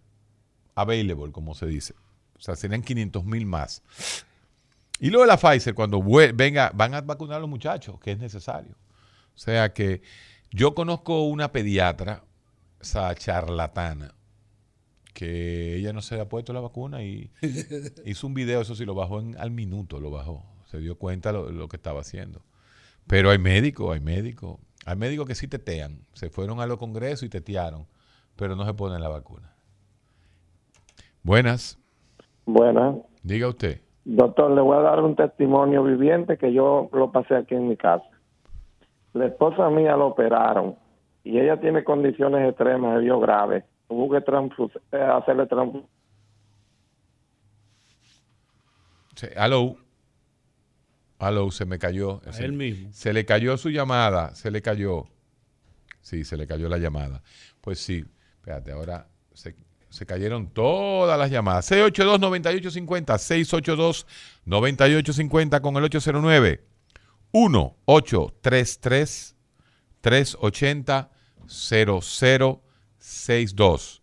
[0.74, 1.94] available, como se dice.
[2.36, 3.82] O sea, serían 500 mil más.
[5.00, 8.18] Y luego de la Pfizer, cuando venga, van a vacunar a los muchachos, que es
[8.18, 8.76] necesario.
[9.34, 10.02] O sea que
[10.50, 12.22] yo conozco una pediatra,
[12.78, 14.14] esa charlatana,
[15.14, 17.30] que ella no se le ha puesto la vacuna y
[18.04, 20.44] hizo un video, eso sí, lo bajó en, al minuto, lo bajó.
[20.66, 22.42] Se dio cuenta lo, lo que estaba haciendo.
[23.06, 24.58] Pero hay médicos, hay médicos.
[24.84, 26.04] Hay médicos que sí tetean.
[26.12, 27.86] Se fueron a los congresos y tetearon,
[28.36, 29.54] pero no se ponen la vacuna.
[31.22, 31.78] Buenas.
[32.44, 32.96] Buenas.
[33.22, 33.80] Diga usted.
[34.12, 37.76] Doctor, le voy a dar un testimonio viviente que yo lo pasé aquí en mi
[37.76, 38.04] casa.
[39.12, 40.74] La esposa mía lo operaron
[41.22, 43.62] y ella tiene condiciones extremas, medio graves.
[43.86, 45.88] Hubo que eh, hacerle transfusión.
[49.14, 49.76] Sí, aló.
[51.20, 52.20] Aló, se me cayó.
[52.26, 52.92] A él mismo.
[52.92, 55.04] Se le cayó su llamada, se le cayó.
[56.00, 57.22] Sí, se le cayó la llamada.
[57.60, 58.04] Pues sí,
[58.38, 59.54] espérate, ahora se,
[59.90, 61.70] se cayeron todas las llamadas.
[61.70, 64.06] 682-9850,
[64.46, 66.62] 682-9850 con el 809
[67.32, 69.34] 1-833
[70.00, 71.10] 380
[71.46, 74.02] 0062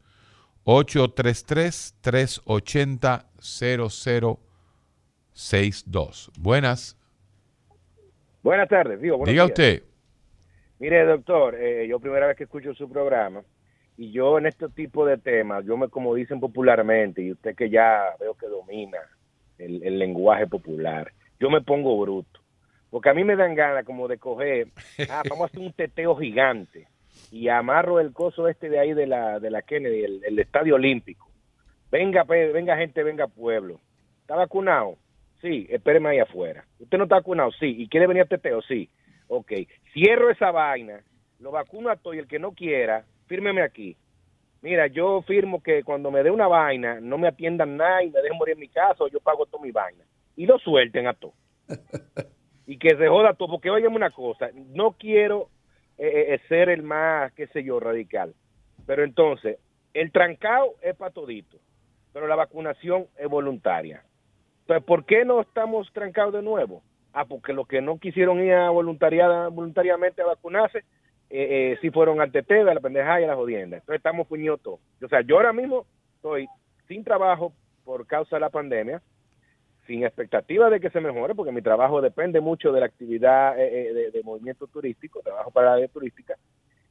[0.64, 6.98] 833 380 0062 Buenas.
[8.44, 9.26] Buenas tardes, digo.
[9.26, 9.82] Diga usted.
[10.80, 13.44] Mire, doctor, eh, yo primera vez que escucho su programa
[13.98, 17.70] y yo en este tipo de temas, yo me, como dicen popularmente, y usted que
[17.70, 19.00] ya veo que domina
[19.58, 22.40] el, el lenguaje popular, yo me pongo bruto.
[22.90, 24.68] Porque a mí me dan ganas como de coger,
[25.10, 26.88] ah, vamos a hacer un teteo gigante
[27.32, 31.30] y amarro el coso este de ahí de la, de la Kennedy, el, Estadio Olímpico.
[31.92, 33.80] Venga, venga gente, venga pueblo.
[34.22, 34.98] ¿Está vacunado?
[35.42, 36.66] Sí, espéreme ahí afuera.
[36.80, 37.52] ¿Usted no está vacunado?
[37.54, 37.76] Sí.
[37.78, 38.62] ¿Y quiere venir a teteo?
[38.62, 38.90] Sí.
[39.28, 39.52] Ok.
[39.94, 41.02] Cierro esa vaina,
[41.40, 43.96] lo vacuno a todo y el que no quiera, fírmeme aquí.
[44.62, 48.22] Mira, yo firmo que cuando me dé una vaina, no me atiendan nada y me
[48.22, 50.04] dejen morir en mi casa o yo pago toda mi vaina.
[50.36, 51.34] Y lo suelten a todo.
[52.68, 55.50] y que se joda todo, porque óyeme una cosa, no quiero
[55.98, 58.36] eh, eh, eh, ser el más, qué sé yo, radical,
[58.86, 59.58] pero entonces,
[59.94, 61.58] el trancado es para todito,
[62.14, 64.04] pero la vacunación es voluntaria.
[64.62, 66.84] Entonces, ¿por qué no estamos trancados de nuevo?
[67.14, 70.84] Ah, porque los que no quisieron ir a voluntariamente a vacunarse,
[71.30, 73.78] eh, sí fueron al TT, a la pendejada y a la jodienda.
[73.78, 74.80] Entonces estamos puñidos todos.
[75.04, 76.48] O sea, yo ahora mismo estoy
[76.88, 77.54] sin trabajo
[77.84, 79.02] por causa de la pandemia,
[79.86, 83.90] sin expectativa de que se mejore, porque mi trabajo depende mucho de la actividad eh,
[83.90, 86.36] eh, de, movimiento turístico, trabajo para la área turística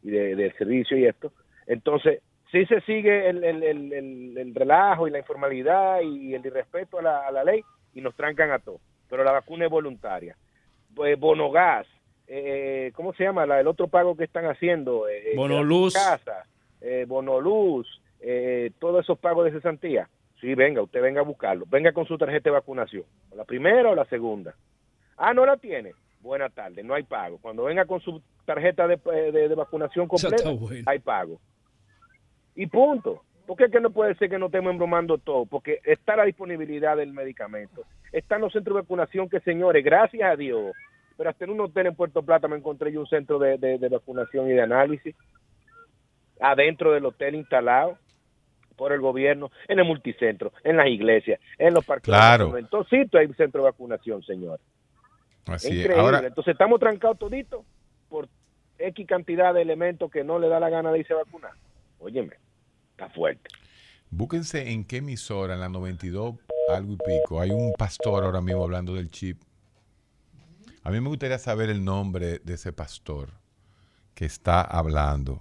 [0.03, 1.33] y de, servicio y esto.
[1.67, 7.27] Entonces, si se sigue el, el, relajo y la informalidad y el irrespeto a la,
[7.27, 7.63] a la, ley
[7.93, 8.81] y nos trancan a todos.
[9.11, 10.37] Pero la vacuna es voluntaria.
[10.95, 11.87] Pues, bonogás,
[12.29, 13.47] eh, ¿cómo se llama?
[13.47, 15.09] La, el otro pago que están haciendo.
[15.09, 15.95] Eh, bonoluz.
[15.95, 16.45] Casa,
[17.07, 17.87] bonoluz,
[18.79, 20.09] todos esos pagos de cesantía
[20.41, 21.65] Sí, venga, usted venga a buscarlo.
[21.69, 23.05] Venga con su tarjeta de vacunación.
[23.35, 24.55] ¿La primera o la segunda?
[25.17, 25.93] Ah, no la tiene.
[26.21, 27.39] Buena tarde, no hay pago.
[27.39, 30.51] Cuando venga con su tarjeta de, eh, vacunación completa,
[30.87, 31.41] hay pago.
[32.55, 33.23] Y punto.
[33.47, 35.47] ¿Por qué que no puede ser que no estemos embromando todo?
[35.47, 37.83] Porque está la disponibilidad del medicamento.
[38.13, 40.73] Están los centros de vacunación que, señores, gracias a Dios,
[41.17, 43.89] pero hasta en un hotel en Puerto Plata me encontré yo un centro de, de
[43.89, 45.15] vacunación y de análisis
[46.41, 47.99] adentro del hotel instalado
[48.77, 52.05] por el gobierno, en el multicentro, en las iglesias, en los parques.
[52.05, 52.57] Claro.
[52.59, 54.61] Entonces, hay centro de vacunación, señor.
[55.47, 55.91] Así es.
[55.97, 56.19] Ahora...
[56.19, 57.65] Entonces, estamos trancados toditos
[58.09, 58.29] por
[58.79, 61.53] X cantidad de elementos que no le da la gana de irse a vacunar.
[61.99, 62.35] Óyeme,
[62.91, 63.49] está fuerte.
[64.11, 66.37] Búsquense en qué emisora, en la 92,
[66.75, 67.41] algo y pico.
[67.41, 69.41] Hay un pastor ahora mismo hablando del chip.
[70.87, 73.31] A mí me gustaría saber el nombre de ese pastor
[74.15, 75.41] que está hablando.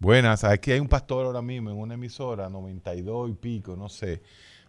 [0.00, 4.20] Buenas, aquí hay un pastor ahora mismo en una emisora, 92 y pico, no sé,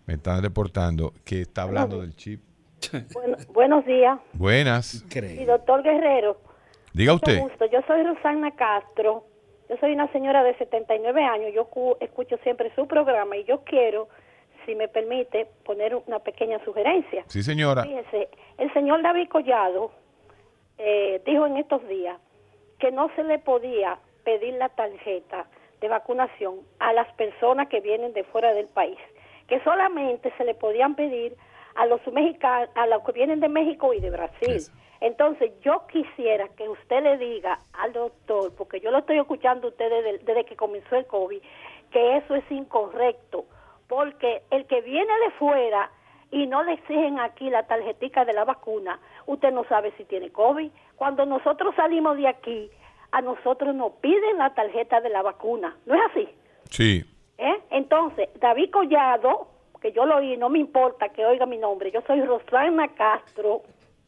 [0.06, 2.39] me están reportando que está hablando del chip.
[3.52, 4.20] buenos días.
[4.34, 5.04] Buenas.
[5.12, 6.39] Y doctor Guerrero.
[6.94, 7.42] Diga usted.
[7.72, 9.26] Yo soy Rosana Castro.
[9.68, 11.52] Yo soy una señora de 79 años.
[11.56, 11.68] Yo
[12.00, 14.08] escucho siempre su programa y yo quiero,
[14.66, 17.24] si me permite, poner una pequeña sugerencia.
[17.28, 17.84] Sí, señora.
[17.84, 19.91] Fíjese, el señor David Collado
[20.78, 22.18] eh, dijo en estos días
[22.80, 25.47] que no se le podía pedir la tarjeta
[25.80, 28.97] de vacunación a las personas que vienen de fuera del país,
[29.47, 31.36] que solamente se le podían pedir
[31.76, 34.62] a los mexicanos, a los que vienen de México y de Brasil.
[34.99, 39.89] Entonces, yo quisiera que usted le diga al doctor, porque yo lo estoy escuchando usted
[39.89, 41.41] desde, desde que comenzó el COVID,
[41.91, 43.45] que eso es incorrecto,
[43.92, 45.92] porque el que viene de fuera
[46.32, 50.30] y no le exigen aquí la tarjetica de la vacuna, usted no sabe si tiene
[50.30, 50.72] COVID.
[50.96, 52.72] Cuando nosotros salimos de aquí,
[53.12, 55.76] a nosotros nos piden la tarjeta de la vacuna.
[55.86, 56.30] ¿No es así?
[56.70, 57.04] Sí.
[57.38, 57.62] ¿Eh?
[57.72, 59.50] Entonces, David Collado,
[59.82, 63.64] que yo lo oí, no me importa que oiga mi nombre, yo soy Rosana Castro.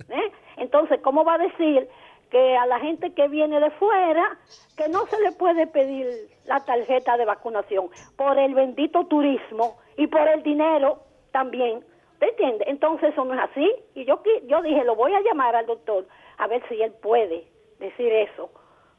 [0.08, 0.32] ¿eh?
[0.56, 1.90] Entonces, ¿cómo va a decir
[2.34, 4.40] que a la gente que viene de fuera,
[4.76, 6.08] que no se le puede pedir
[6.46, 11.86] la tarjeta de vacunación por el bendito turismo y por el dinero también?
[12.18, 12.66] ¿Te entiende?
[12.68, 13.72] Entonces eso no es así.
[13.94, 16.08] Y yo, yo dije, lo voy a llamar al doctor
[16.40, 17.46] a ver si él puede
[17.80, 18.50] decir eso.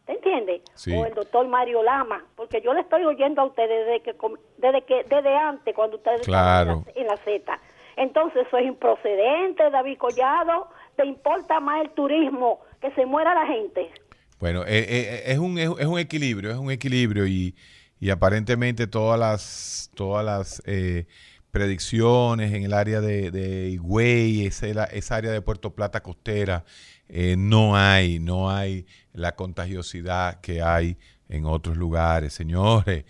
[0.06, 0.62] ¿Te entiende?
[0.74, 0.94] Sí.
[0.96, 4.14] O el doctor Mario Lama, porque yo le estoy oyendo a ustedes desde que,
[4.58, 6.84] desde que desde antes, cuando ustedes Claro.
[6.94, 7.60] en la, en la Z.
[7.96, 10.68] Entonces eso es improcedente, David Collado.
[10.94, 13.90] ¿Te importa más el turismo que se muera la gente?
[14.38, 17.54] Bueno, eh, eh, es, un, es, un- es un equilibrio, es un equilibrio y,
[17.98, 21.06] y aparentemente todas las, todas las eh,
[21.50, 26.64] predicciones en el área de, de Higüey, esa, esa área de Puerto Plata costera,
[27.08, 30.98] eh, no hay, no hay la contagiosidad que hay
[31.30, 32.34] en otros lugares.
[32.34, 33.04] Señores,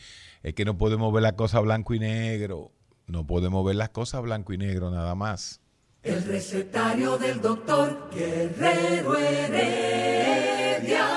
[0.45, 2.71] es que no podemos ver la cosa blanco y negro,
[3.09, 5.61] no podemos ver las cosas blanco y negro nada más.
[6.05, 11.09] El recetario del doctor Guerrero Heredia.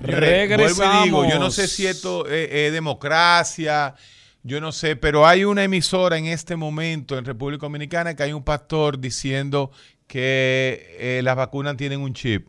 [0.00, 3.94] Re- Vuelvo y digo, yo no sé si esto es, democracia,
[4.42, 8.32] yo no sé, pero hay una emisora en este momento en República Dominicana que hay
[8.32, 9.70] un pastor diciendo
[10.06, 12.48] que eh, las vacunas tienen un chip.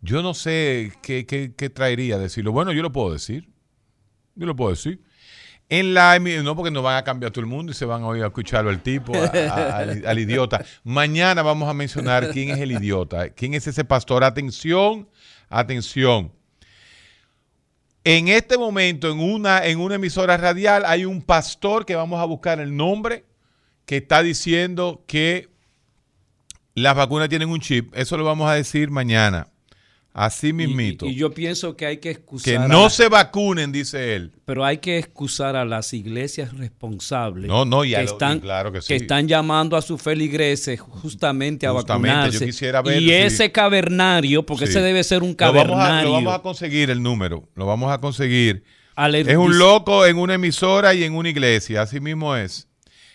[0.00, 2.50] Yo no sé qué, qué- qué traería decirlo.
[2.52, 3.48] Bueno, yo lo puedo decir.
[4.34, 5.00] Yo lo puedo decir.
[5.74, 8.06] En la no porque nos van a cambiar todo el mundo y se van a
[8.06, 10.62] oír a escucharlo al tipo, al, al idiota.
[10.84, 14.22] Mañana vamos a mencionar quién es el idiota, quién es ese pastor.
[14.22, 15.08] Atención,
[15.48, 16.30] atención.
[18.04, 22.26] En este momento, en una, en una emisora radial, hay un pastor que vamos a
[22.26, 23.24] buscar el nombre
[23.86, 25.48] que está diciendo que
[26.74, 27.96] las vacunas tienen un chip.
[27.96, 29.48] Eso lo vamos a decir mañana.
[30.14, 31.06] Así mismito.
[31.06, 32.44] Y yo pienso que hay que excusar.
[32.52, 34.32] que no la- se vacunen, dice él.
[34.44, 37.48] Pero hay que excusar a las iglesias responsables.
[37.48, 38.92] No, no, y a que lo- están, y claro que sí.
[38.92, 42.44] están llamando a sus feligreses justamente a Justamente, yo vacunarse.
[42.44, 44.72] quisiera ver y ese cavernario, porque Sí.
[44.72, 46.08] ese debe ser un Lo vamos, a, cavernario.
[46.10, 47.48] lo vamos a conseguir el número.
[47.54, 48.64] Lo vamos a conseguir.
[49.14, 51.80] Es un loco en una emisora y en una iglesia.
[51.80, 52.68] Así mismo es.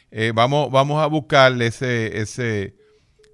[0.09, 2.73] Eh, vamos, vamos a buscarle ese, ese,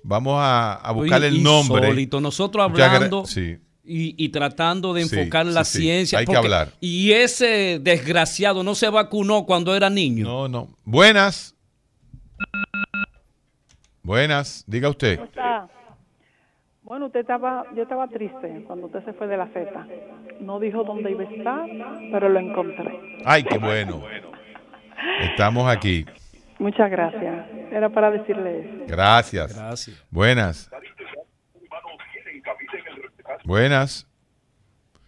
[0.04, 1.82] vamos a, a buscarle el nombre.
[1.88, 2.22] Insólito.
[2.22, 3.58] Nosotros Ya que- hablando sí.
[3.84, 5.78] y, y tratando de enfocar sí, la sí.
[5.80, 6.20] ciencia.
[6.20, 6.70] Hay que hablar.
[6.80, 10.26] Y ese desgraciado no se vacunó cuando era niño.
[10.26, 10.68] No, no.
[10.84, 11.56] Buenas.
[14.04, 14.64] Buenas.
[14.68, 15.16] Diga usted.
[15.16, 15.68] ¿Cómo está?
[16.84, 19.88] Bueno, usted estaba, yo estaba triste cuando usted se fue de la Z.
[20.42, 21.66] No dijo dónde iba a estar,
[22.12, 23.00] pero lo encontré.
[23.26, 24.04] Ay, qué bueno.
[25.22, 26.06] Estamos aquí.
[26.64, 27.46] Muchas gracias.
[27.72, 28.86] Era para decirle eso.
[28.88, 29.54] Gracias.
[29.56, 30.06] Gracias.
[30.10, 30.70] Buenas.
[33.46, 34.08] Buenas.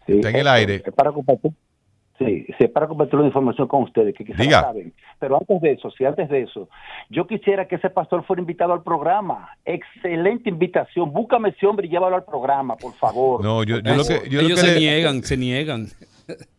[0.06, 0.76] Sí, Está en el eh, aire.
[0.86, 1.52] Es para compartir.
[2.18, 4.62] Sí, sí, es para compartir una información con ustedes que quizás Diga.
[4.62, 4.94] saben.
[5.20, 6.70] Pero antes de eso, sí, antes de eso,
[7.10, 9.50] yo quisiera que ese pastor fuera invitado al programa.
[9.66, 11.12] Excelente invitación.
[11.12, 13.44] Búscame ese hombre y llévalo al programa, por favor.
[13.44, 15.88] No, yo, yo lo que, yo lo Ellos que se le- niegan, se niegan.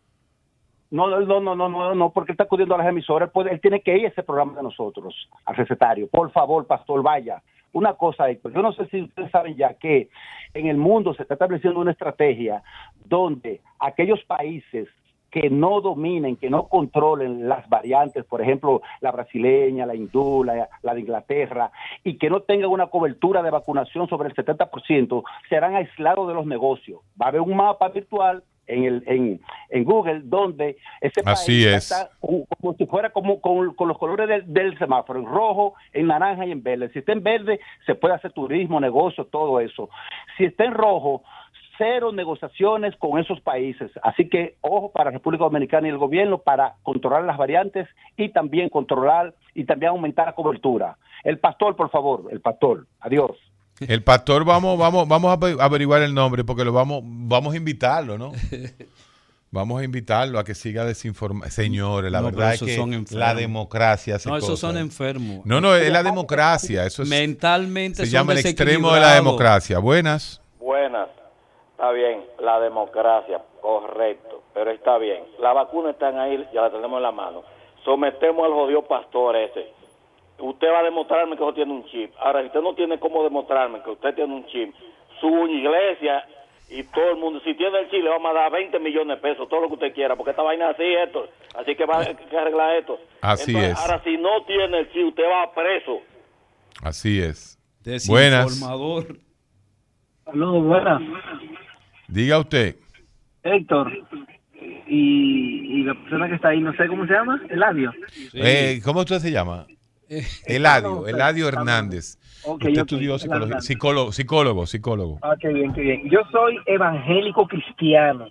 [0.89, 3.27] No, no, no, no, no, no, porque está acudiendo a las emisoras.
[3.27, 6.07] Él, puede- él tiene que ir a ese programa de nosotros, al recetario.
[6.07, 7.41] Por favor, pastor, vaya.
[7.73, 10.09] Una cosa, Héctor, yo no sé si ustedes saben ya que
[10.53, 12.63] en el mundo se está estableciendo una estrategia
[13.05, 14.87] donde aquellos países
[15.29, 20.69] que no dominen, que no controlen las variantes, por ejemplo, la brasileña, la hindú, la,
[20.81, 21.69] la de Inglaterra,
[22.05, 26.45] y que no tengan una cobertura de vacunación sobre el 70%, serán aislados de los
[26.45, 27.01] negocios.
[27.21, 31.65] Va a haber un mapa virtual en, el, en, en Google donde ese Así país
[31.67, 31.91] es.
[31.91, 35.73] está como, como si fuera como con, con los colores del, del semáforo, en rojo,
[35.93, 36.89] en naranja y en verde.
[36.93, 39.89] Si está en verde, se puede hacer turismo, negocio, todo eso.
[40.37, 41.23] Si está en rojo,
[41.77, 43.91] cero negociaciones con esos países.
[44.01, 48.69] Así que ojo para República Dominicana y el gobierno para controlar las variantes y también
[48.69, 50.97] controlar y también aumentar la cobertura.
[51.23, 52.85] El pastor, por favor, el pastor.
[52.99, 53.31] Adiós.
[53.79, 57.57] El pastor, vamos, vamos, vamos a ave- averiguar el nombre porque lo vamos, vamos a
[57.57, 58.31] invitarlo, ¿no?
[59.49, 61.49] Vamos a invitarlo a que siga desinformando.
[61.49, 64.59] Señores, la No, verdad es que son la democracia hace No, esos cosas.
[64.59, 65.45] son enfermos.
[65.45, 66.85] No, no, es la democracia.
[66.85, 69.79] Eso es, Mentalmente se son llama el extremo de la democracia.
[69.79, 70.41] Buenas.
[70.59, 71.07] Buenas.
[71.71, 75.23] Está bien, la democracia, correcto, pero está bien.
[75.39, 77.43] La vacuna están ahí, ya la tenemos en la mano.
[77.85, 79.71] Sometemos al jodido pastor ese.
[80.39, 82.11] Usted va a demostrarme que usted tiene un chip.
[82.19, 84.73] Ahora, si usted no tiene cómo demostrarme que usted tiene un chip,
[85.19, 86.23] su iglesia
[86.69, 89.49] y todo el mundo, si tiene el chile, vamos a dar 20 millones de pesos,
[89.49, 91.27] todo lo que usted quiera, porque esta vaina es así, esto.
[91.55, 92.99] Así que va a que arreglar esto.
[93.21, 93.77] Así es.
[93.79, 96.01] Ahora, si no tiene el chile, usted va preso.
[96.83, 97.57] Así es.
[98.07, 98.59] Buenas.
[98.59, 99.05] Saludos,
[100.65, 101.01] buenas.
[102.07, 102.75] Diga usted.
[103.43, 103.91] Héctor.
[104.87, 107.93] Y, y la persona que está ahí, no sé cómo se llama, Eladio.
[108.33, 109.65] Eh, ¿Cómo usted se llama?
[110.45, 112.17] Eladio, Eladio Hernández.
[112.45, 115.19] Ok, usted estudió psicología, psicólogo, psicólogo, psicólogo.
[115.21, 116.09] Ah, qué bien, qué bien.
[116.09, 118.27] Yo soy evangélico cristiano.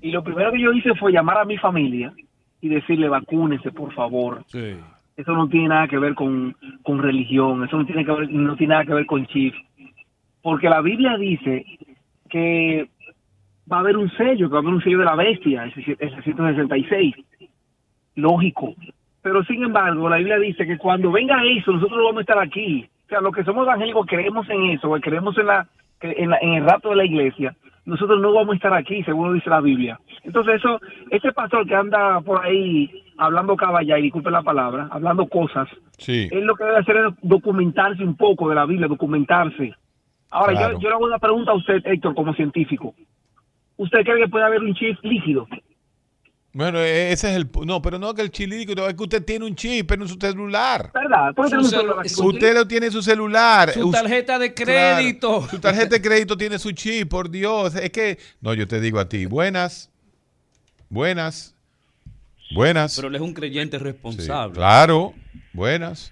[0.00, 2.12] Y lo primero que yo hice fue llamar a mi familia
[2.60, 4.44] y decirle, vacúnense, por favor.
[5.16, 8.56] Eso no tiene nada que ver con, con religión, eso no tiene, que ver, no
[8.56, 9.54] tiene nada que ver con chif.
[10.42, 11.64] Porque la Biblia dice
[12.28, 12.88] que
[13.70, 15.74] va a haber un sello, que va a haber un sello de la bestia, el
[15.74, 17.14] 666.
[18.16, 18.74] Lógico.
[19.26, 22.88] Pero sin embargo, la Biblia dice que cuando venga eso, nosotros vamos a estar aquí.
[23.06, 25.66] O sea, los que somos evangélicos creemos en eso, creemos en, la,
[26.00, 27.56] en, la- en el rato de la iglesia.
[27.86, 29.98] Nosotros no vamos a estar aquí, según dice la Biblia.
[30.22, 35.26] Entonces, eso, ese pastor que anda por ahí hablando caballa, y disculpe la palabra, hablando
[35.26, 35.68] cosas,
[35.98, 36.28] Sí.
[36.30, 39.74] él lo que debe hacer es documentarse un poco de la Biblia, documentarse.
[40.30, 40.74] Ahora, Claro.
[40.74, 42.94] yo, yo le hago una pregunta a usted, Héctor, como científico.
[43.76, 45.48] ¿Usted cree que puede haber un chip líquido?
[46.56, 47.50] Bueno, e- ese es el...
[47.66, 50.90] No, pero no que el chilico, es que usted tiene un chip en su celular.
[50.94, 51.34] ¿Verdad?
[51.34, 53.72] ¿Puede tener un Su celular Usted lo tiene en su celular.
[53.74, 55.46] Su tarjeta de Claro, crédito.
[55.50, 57.74] su tarjeta de crédito tiene su chip, por Dios.
[57.74, 58.18] Es que...
[58.40, 59.26] No, yo te digo a ti.
[59.26, 59.90] Buenas.
[60.88, 61.54] Buenas.
[62.54, 62.96] Buenas.
[62.96, 64.54] Pero él es un creyente Sí, responsable.
[64.54, 65.12] claro.
[65.52, 66.10] Buenas.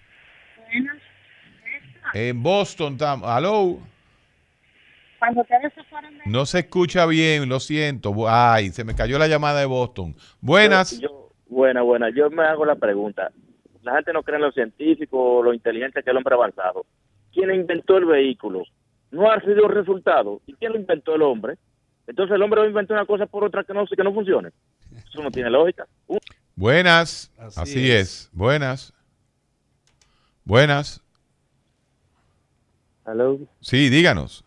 [2.12, 3.26] En Boston estamos.
[3.30, 3.78] Aló.
[5.18, 5.83] Cuando de...
[6.26, 8.14] No se escucha bien, lo siento.
[8.28, 10.16] Ay, se me cayó la llamada de Boston.
[10.40, 10.98] Buenas.
[10.98, 12.08] Yo, buena, buena.
[12.10, 13.30] Yo me hago la pregunta.
[13.82, 16.86] La gente no cree en los científicos, lo inteligente que es el hombre avanzado.
[17.32, 18.62] ¿Quién inventó el vehículo?
[19.10, 20.40] No ha sido el resultado.
[20.46, 21.58] ¿Y quién lo inventó el hombre?
[22.06, 24.50] Entonces el hombre va a inventar una cosa por otra que no, que no funcione.
[24.96, 25.86] Eso no tiene lógica.
[26.06, 26.18] Uh,
[26.56, 27.30] Buenas.
[27.38, 28.00] Así Así, es.
[28.00, 28.30] es.
[28.32, 28.94] Buenas.
[30.44, 31.02] Buenas.
[33.04, 33.38] Aló.
[33.60, 34.43] Sí, díganos.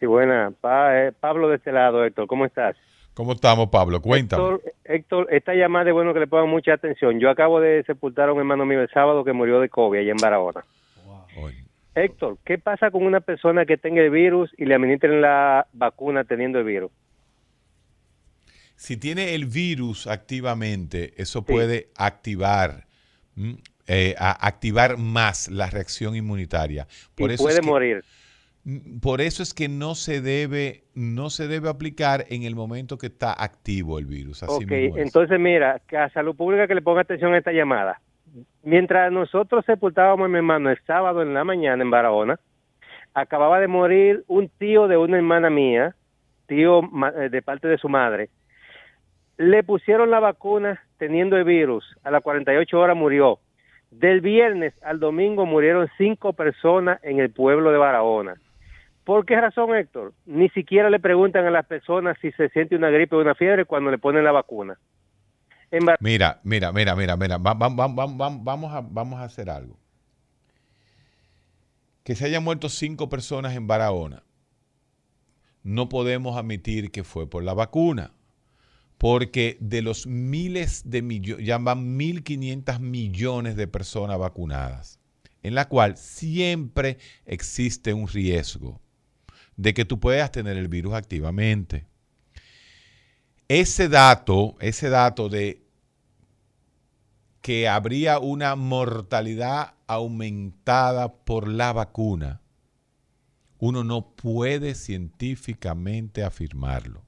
[0.00, 0.52] Sí, buena.
[0.60, 2.26] Pa- eh, Pablo de este lado, Héctor.
[2.26, 2.76] ¿Cómo estás?
[3.14, 4.00] ¿Cómo estamos, Pablo?
[4.00, 4.42] Cuéntame.
[4.42, 7.20] Héctor, Héctor, esta llamada es bueno que le pongan mucha atención.
[7.20, 10.10] Yo acabo de sepultar a un hermano mío el sábado que murió de COVID allá
[10.12, 10.64] en Barahona.
[11.94, 16.24] Héctor, ¿qué pasa con una persona que tenga el virus y le administren la vacuna
[16.24, 16.90] teniendo el virus?
[18.76, 22.86] Si tiene el virus activamente, eso puede activar,
[23.36, 23.56] ¿m?
[23.86, 26.86] eh, a- activar más la reacción inmunitaria.
[27.16, 28.04] Por y eso puede es que- morir.
[29.00, 33.06] Por eso es que no se debe, no se debe aplicar en el momento que
[33.06, 34.42] está activo el virus.
[34.42, 37.52] Así Ok, mismo entonces mira, que a Salud Pública que le ponga atención a esta
[37.52, 38.00] llamada.
[38.62, 42.38] Mientras nosotros sepultábamos a mi hermano el sábado en la mañana en Barahona,
[43.14, 45.94] acababa de morir un tío de una hermana mía,
[46.46, 46.82] tío
[47.16, 48.28] eh, de parte de su madre.
[49.38, 53.38] Le pusieron la vacuna teniendo el virus, a las 48 horas murió.
[53.90, 58.36] Del viernes al domingo murieron cinco personas en el pueblo de Barahona.
[59.10, 60.14] ¿Por qué razón, Héctor?
[60.24, 63.64] Ni siquiera le preguntan a las personas si se siente una gripe o una fiebre
[63.64, 64.78] cuando le ponen la vacuna.
[65.72, 67.36] Mira, mira, mira, mira, mira.
[67.38, 69.76] va- va- va- va- va- vamos, a, vamos a hacer algo.
[72.04, 74.22] Que se hayan muerto cinco personas en Barahona.
[75.64, 78.12] No podemos admitir que fue por la vacuna.
[78.96, 85.00] Porque de los miles de millones, ya van 1.500 millones de personas vacunadas,
[85.42, 88.80] en la cual siempre existe un riesgo
[89.60, 91.84] de que tú puedas tener el virus activamente.
[93.46, 95.62] Ese dato, ese dato de
[97.42, 102.40] que habría una mortalidad aumentada por la vacuna,
[103.58, 107.02] uno no puede científicamente afirmarlo.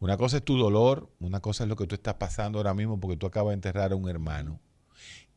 [0.00, 3.00] Una cosa es tu dolor, una cosa es lo que tú estás pasando ahora mismo
[3.00, 4.60] porque tú acabas de enterrar a un hermano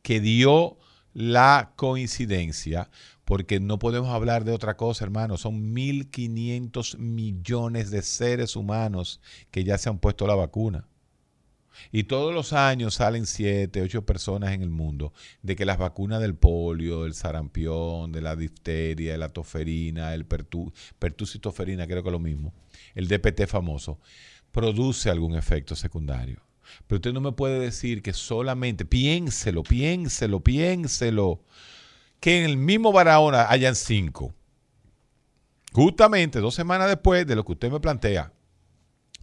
[0.02, 0.76] que dio
[1.14, 2.90] la coincidencia,
[3.24, 5.38] porque no podemos hablar de otra cosa, hermano.
[5.38, 9.20] Son 1.500 millones de seres humanos
[9.50, 10.86] que ya se han puesto la vacuna.
[11.90, 15.12] Y todos los años salen 7, 8 personas en el mundo
[15.42, 20.24] de que las vacunas del polio, del sarampión, de la difteria, de la toferina, el
[20.24, 22.54] pertu, pertusitoferina, creo que es lo mismo,
[22.94, 23.98] el DPT famoso,
[24.52, 26.42] produce algún efecto secundario.
[26.86, 31.42] Pero usted no me puede decir que solamente, piénselo, piénselo, piénselo,
[32.20, 34.34] que en el mismo Barahona hayan cinco.
[35.72, 38.32] Justamente dos semanas después de lo que usted me plantea,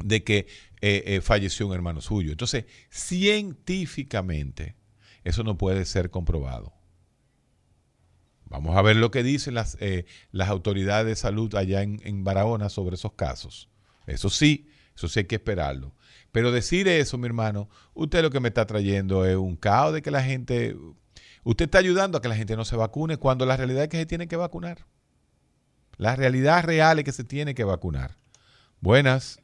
[0.03, 0.47] de que
[0.81, 2.31] eh, eh, falleció un hermano suyo.
[2.31, 4.75] Entonces, científicamente,
[5.23, 6.73] eso no puede ser comprobado.
[8.45, 12.25] Vamos a ver lo que dicen las, eh, las autoridades de salud allá en, en
[12.25, 13.69] Barahona sobre esos casos.
[14.07, 15.95] Eso sí, eso sí hay que esperarlo.
[16.31, 20.01] Pero decir eso, mi hermano, usted lo que me está trayendo es un caos de
[20.01, 20.75] que la gente...
[21.43, 23.97] Usted está ayudando a que la gente no se vacune cuando la realidad es que
[23.97, 24.85] se tiene que vacunar.
[25.97, 28.11] La realidad real es que se tiene que vacunar.
[28.79, 29.41] Buenas.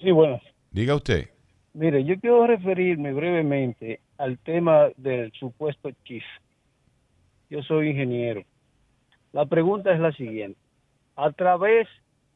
[0.00, 0.40] Sí, buenas.
[0.70, 1.30] Diga usted.
[1.74, 6.22] Mire, yo quiero referirme brevemente al tema del supuesto chip.
[7.50, 8.42] Yo soy ingeniero.
[9.32, 10.58] La pregunta es la siguiente.
[11.16, 11.86] A través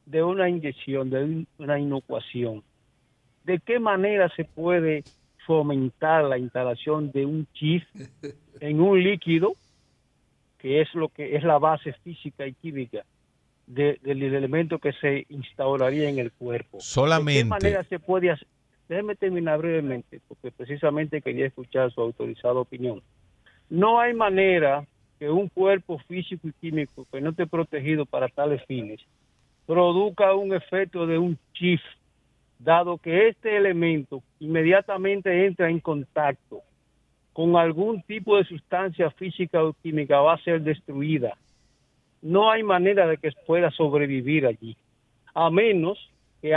[0.07, 2.63] de una inyección, de un- una inocuación,
[3.51, 5.03] ¿de qué manera se puede
[5.47, 7.83] fomentar la instalación de un chip
[8.61, 9.55] en un líquido
[10.59, 13.05] que es lo que es la base física y química
[13.67, 16.79] de- del elemento que se instauraría en el cuerpo?
[16.81, 18.47] Solamente- ¿De qué manera se puede hacer?
[18.89, 23.01] Déjeme terminar brevemente, porque precisamente quería escuchar su autorizada opinión.
[23.69, 24.85] No hay manera
[25.19, 29.01] que un cuerpo físico y químico que no esté protegido para tales fines
[29.67, 31.81] produzca un efecto de un chip,
[32.61, 36.63] dado que este elemento inmediatamente entra en contacto
[37.33, 41.37] con algún tipo de sustancia física o química va a ser destruida.
[42.21, 44.77] No hay manera de que pueda sobrevivir allí,
[45.35, 46.11] a menos
[46.43, 46.51] que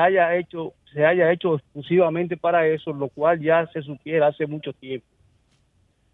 [0.93, 5.07] se haya hecho exclusivamente para eso, lo cual ya se supiera hace mucho tiempo.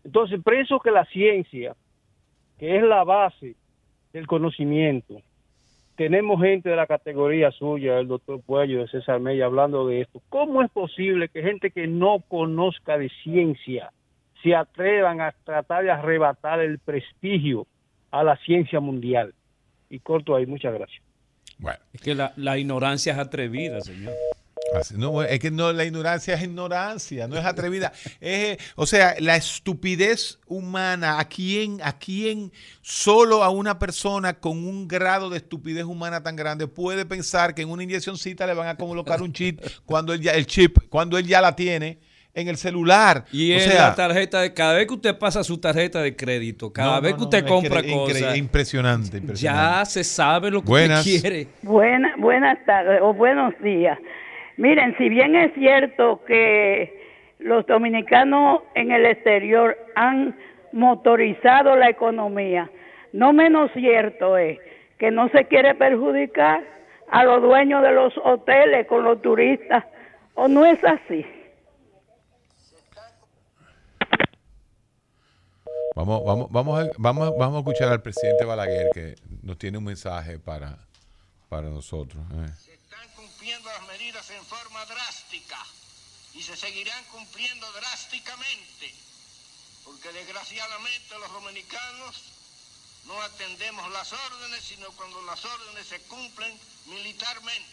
[0.04, 1.76] Entonces, pienso que la ciencia,
[2.60, 3.56] que es la base
[4.14, 5.22] del conocimiento,
[6.00, 10.22] tenemos gente de la categoría suya, el doctor Puello, de César Mella, hablando de esto.
[10.30, 13.92] ¿Cómo es posible que gente que no conozca de ciencia
[14.42, 17.68] se atrevan a tratar de arrebatar el prestigio
[18.12, 19.34] a la ciencia mundial?
[19.90, 21.04] Y corto ahí, muchas gracias.
[21.92, 24.14] Es que la, la ignorancia es atrevida, señor.
[24.76, 27.92] Así- No, es que no, la ignorancia es ignorancia, no es atrevida.
[28.22, 34.58] Es, o sea, la estupidez humana, ¿a quién, ¿a quién solo a una persona con
[34.66, 38.68] un grado de estupidez humana tan grande puede pensar que en una inyeccióncita le van
[38.68, 42.00] a colocar un chip cuando él ya, el chip, cuando él ya la tiene
[42.36, 43.26] en el celular?
[43.32, 46.16] Y o en sea, la tarjeta de cada vez que usted pasa su tarjeta de
[46.16, 49.42] crédito, cada No, vez no, que no, usted no, compra cosas, impresionante, impresionante.
[49.42, 51.06] ya se sabe lo que Buenas.
[51.06, 51.48] usted quiere.
[51.64, 53.98] Buena, buenas tardes o buenos días.
[54.60, 56.94] Miren, si bien es cierto que
[57.40, 60.38] los dominicanos en el exterior han
[60.74, 62.70] motorizado la economía,
[63.14, 64.60] no menos cierto es
[64.98, 66.62] que no se quiere perjudicar
[67.10, 69.86] a los dueños de los hoteles con los turistas,
[70.34, 71.26] o no es así.
[75.96, 79.86] Vamos, vamos, vamos, a, vamos, vamos a escuchar al presidente Balaguer que nos tiene un
[79.86, 80.80] mensaje para,
[81.48, 82.22] para nosotros.
[82.34, 82.69] eh.
[83.50, 85.58] Cumpliendo las medidas en forma drástica
[86.36, 88.94] y se seguirán cumpliendo drásticamente,
[89.84, 92.22] porque desgraciadamente los dominicanos
[93.08, 96.56] no atendemos las órdenes, sino cuando las órdenes se cumplen
[96.86, 97.66] militarmente.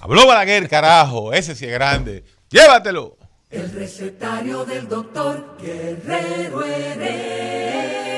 [0.00, 2.24] Habló Balaguer, carajo, ese sí es grande.
[2.48, 3.16] Llévatelo.
[3.48, 8.10] El recetario del doctor Guerrero Heredia.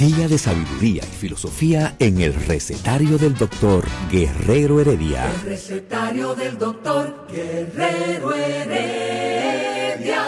[0.00, 5.30] Día de sabiduría y filosofía en el recetario del doctor Guerrero Heredia.
[5.30, 10.24] El recetario del doctor Guerrero Heredia.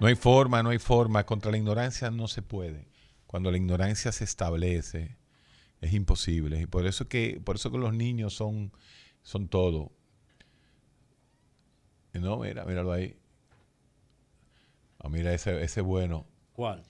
[0.00, 1.24] No hay forma, no hay forma.
[1.26, 2.88] Contra la ignorancia no se puede.
[3.28, 5.16] Cuando la ignorancia se establece,
[5.80, 6.60] es imposible.
[6.60, 8.72] Y por eso que, por eso que los niños son,
[9.22, 9.92] son todo.
[12.14, 13.16] No, mira, míralo ahí.
[14.98, 16.26] Ah, mira ese, ese bueno.
[16.52, 16.82] ¿Cuál?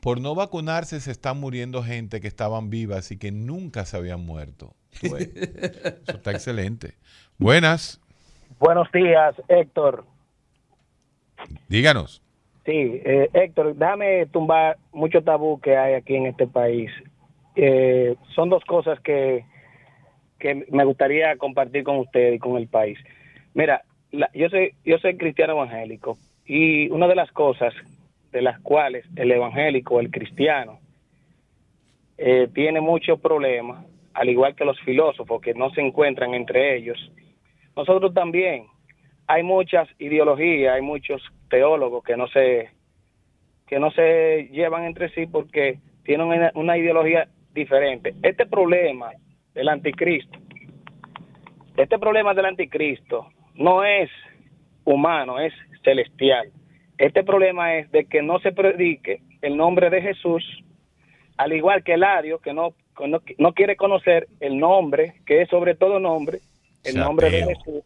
[0.00, 4.20] Por no vacunarse se están muriendo gente que estaban vivas y que nunca se habían
[4.24, 4.74] muerto.
[5.02, 6.94] Eso está excelente.
[7.38, 8.00] Buenas,
[8.58, 10.04] Buenos días, Héctor.
[11.68, 12.22] díganos.
[12.66, 12.72] Sí,
[13.04, 16.90] eh, Héctor, déjame tumbar mucho tabú que hay aquí en este país.
[17.56, 19.44] Eh, son dos cosas que,
[20.38, 22.98] que me gustaría compartir con usted y con el país.
[23.54, 23.82] Mira,
[24.12, 27.72] la- yo soy yo soy cristiano evangélico y una de las cosas
[28.32, 30.80] de las cuales el evangélico, el cristiano,
[32.18, 36.98] eh, tiene muchos problemas, al igual que los filósofos que no se encuentran entre ellos,
[37.76, 38.66] nosotros también.
[39.26, 42.70] Hay muchas ideologías, hay muchos teólogos que no se
[43.66, 48.14] que no se llevan entre sí porque tienen una, una ideología diferente.
[48.22, 49.12] Este problema
[49.54, 50.40] del anticristo,
[51.76, 54.10] este problema del anticristo no es
[54.84, 55.54] humano, es
[55.84, 56.50] celestial.
[57.00, 60.44] Este problema es de que no se predique el nombre de Jesús,
[61.38, 62.74] al igual que Eladio, que no,
[63.06, 66.40] no, no quiere conocer el nombre, que es sobre todo nombre,
[66.84, 67.38] el nombre de.
[67.46, 67.82] Jesús.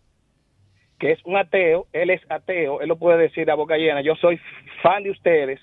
[0.98, 4.16] que es un ateo, él es ateo, él lo puede decir a boca llena, yo
[4.16, 4.40] soy
[4.82, 5.60] fan de ustedes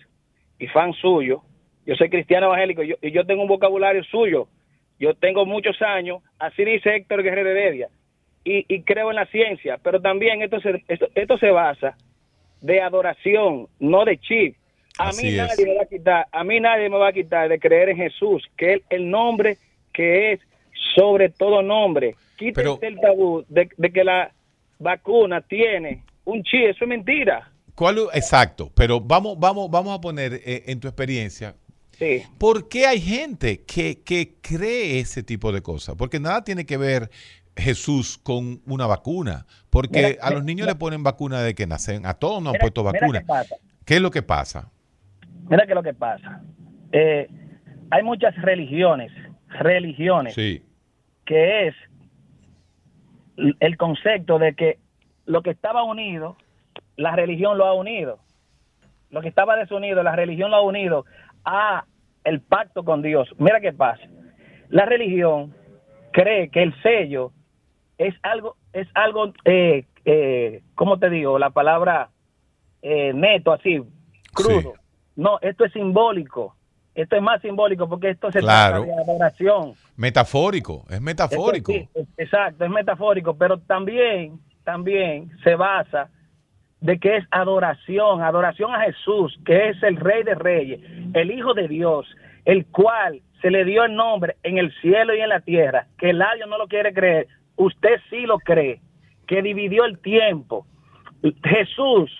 [0.58, 1.42] y fan suyo,
[1.86, 4.48] yo soy cristiano evangélico yo- y yo tengo un vocabulario suyo,
[4.98, 7.90] yo tengo muchos años, así dice Héctor Guerrero Heredia,
[8.46, 11.98] y, y creo en la ciencia, pero también esto se, esto, esto se basa
[12.62, 14.56] de adoración, no de chip.
[14.98, 15.38] A Así mí es.
[15.38, 17.98] nadie me va a quitar, a mí nadie me va a quitar de creer en
[17.98, 19.58] Jesús, que es el nombre
[19.94, 20.40] que es
[20.96, 22.16] sobre todo nombre.
[22.38, 24.32] Quítense el tabú de, de que la
[24.80, 27.52] vacuna tiene un chip, eso es mentira.
[27.76, 31.56] ¿Cuál, exacto, pero vamos, vamos, vamos a poner eh, en tu experiencia.
[31.98, 32.24] Sí.
[32.38, 35.96] ¿Por qué hay gente que, que cree ese tipo de cosas?
[35.96, 37.10] Porque nada tiene que ver
[37.56, 39.46] Jesús con una vacuna.
[39.70, 40.74] Porque Mira, a los niños mira.
[40.74, 42.06] le ponen vacuna de que nacen.
[42.06, 43.22] A todos nos han puesto vacuna.
[43.22, 43.56] qué.
[43.86, 44.72] ¿Qué es lo que pasa?
[45.50, 46.42] Mira que lo que pasa.
[46.92, 47.28] Eh,
[47.90, 49.12] hay muchas religiones,
[49.50, 50.64] religiones, Sí.
[51.26, 51.76] que es
[53.60, 54.80] el concepto de que
[55.26, 56.38] lo que estaba unido,
[56.96, 58.20] la religión lo ha unido.
[59.10, 61.06] Lo que estaba desunido, la religión lo ha unido
[61.44, 61.86] a
[62.24, 63.28] el pacto con Dios.
[63.40, 64.04] Mira qué pasa.
[64.70, 65.54] La religión
[66.14, 67.34] cree que el sello
[68.08, 71.38] es algo, es algo, eh, eh, ¿cómo te digo?
[71.40, 72.10] La palabra
[72.82, 73.82] eh, neto, así,
[74.34, 74.74] crudo.
[75.16, 76.56] No, esto es simbólico.
[76.96, 78.84] Esto es más simbólico porque esto se Claro.
[78.84, 79.74] trata de adoración.
[79.96, 81.72] Metafórico, es metafórico.
[81.72, 86.10] Esto sí, es- exacto, es metafórico, pero también, también se basa
[86.82, 90.80] de que es adoración, adoración a Jesús, que es el Rey de Reyes,
[91.14, 92.08] el Hijo de Dios,
[92.46, 96.10] el cual se le dio el nombre en el cielo y en la tierra, que
[96.10, 98.82] el labio no lo quiere creer, usted sí lo cree,
[99.28, 100.66] que dividió el tiempo.
[101.44, 102.12] Jesús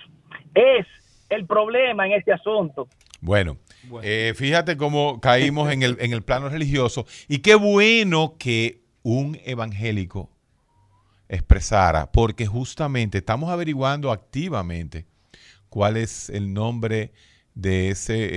[0.54, 0.86] es
[1.28, 2.88] el problema en este asunto.
[3.20, 3.56] Bueno,
[4.02, 9.38] eh, fíjate cómo caímos en el, en el plano religioso y qué bueno que un
[9.44, 10.30] evangélico
[11.28, 15.06] expresara, porque justamente estamos averiguando activamente
[15.68, 17.12] cuál es el nombre
[17.54, 18.30] de ese eh,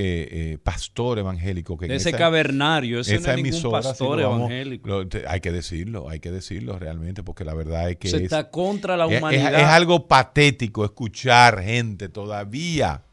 [0.53, 1.77] eh, pastor evangélico.
[1.77, 4.87] Que De ese esa- cavernario, ese no es ningún pastor vamos- evangélico.
[4.89, 8.23] lo- hay que decirlo, hay que decirlo realmente, porque la verdad es que Se es,
[8.23, 9.53] está contra la es- es- humanidad.
[9.59, 13.03] es algo patético escuchar gente todavía,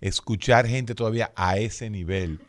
[0.00, 2.40] escuchar gente todavía a ese nivel.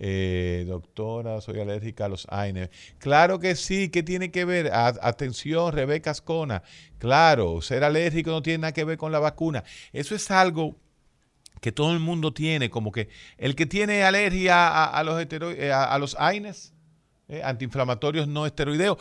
[0.00, 2.70] Eh, doctora, soy alérgica a los AINE.
[2.98, 4.72] Claro que sí, ¿qué tiene que ver?
[4.72, 6.62] A- atención, Rebeca Ascona.
[6.98, 9.64] Claro, ser alérgico no tiene nada que ver con la vacuna.
[9.92, 10.76] Eso es algo
[11.60, 15.98] que todo el mundo tiene, como que el que tiene alergia a, los, eh, a,
[15.98, 16.72] los AINES,
[17.28, 18.98] eh, antiinflamatorios no esteroideos,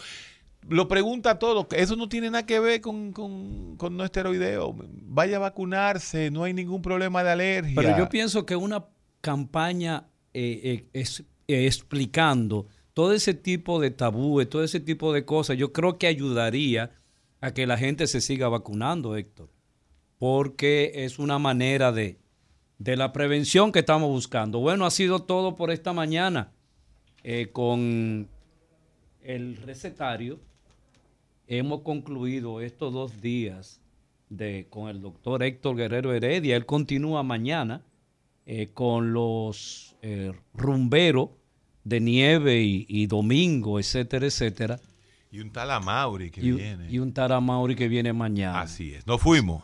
[0.69, 1.67] lo pregunta todo.
[1.71, 4.75] Eso no tiene nada que ver con, con, con no esteroideo.
[4.77, 7.75] Vaya a vacunarse, no hay ningún problema de alergia.
[7.75, 8.85] Pero yo pienso que una
[9.21, 11.03] campaña eh, eh,
[11.47, 16.07] eh, explicando todo ese tipo de tabúes, todo ese tipo de cosas, yo creo que
[16.07, 16.91] ayudaría
[17.41, 19.49] a que la gente se siga vacunando, Héctor.
[20.17, 22.17] Porque es una manera de,
[22.79, 24.59] de la prevención que estamos buscando.
[24.59, 26.51] Bueno, ha sido todo por esta mañana
[27.23, 28.27] eh, con
[29.23, 30.39] el recetario.
[31.47, 33.79] Hemos concluido estos dos días
[34.29, 36.55] de, con el doctor Héctor Guerrero Heredia.
[36.55, 37.81] Él continúa mañana
[38.45, 41.29] eh, con los eh, rumberos
[41.83, 44.79] de nieve y, y domingo, etcétera, etcétera.
[45.31, 46.89] Y un tal Amauri que Y, viene.
[46.91, 48.61] y un Taramauri que viene mañana.
[48.61, 49.05] Así es.
[49.07, 49.63] Nos fuimos.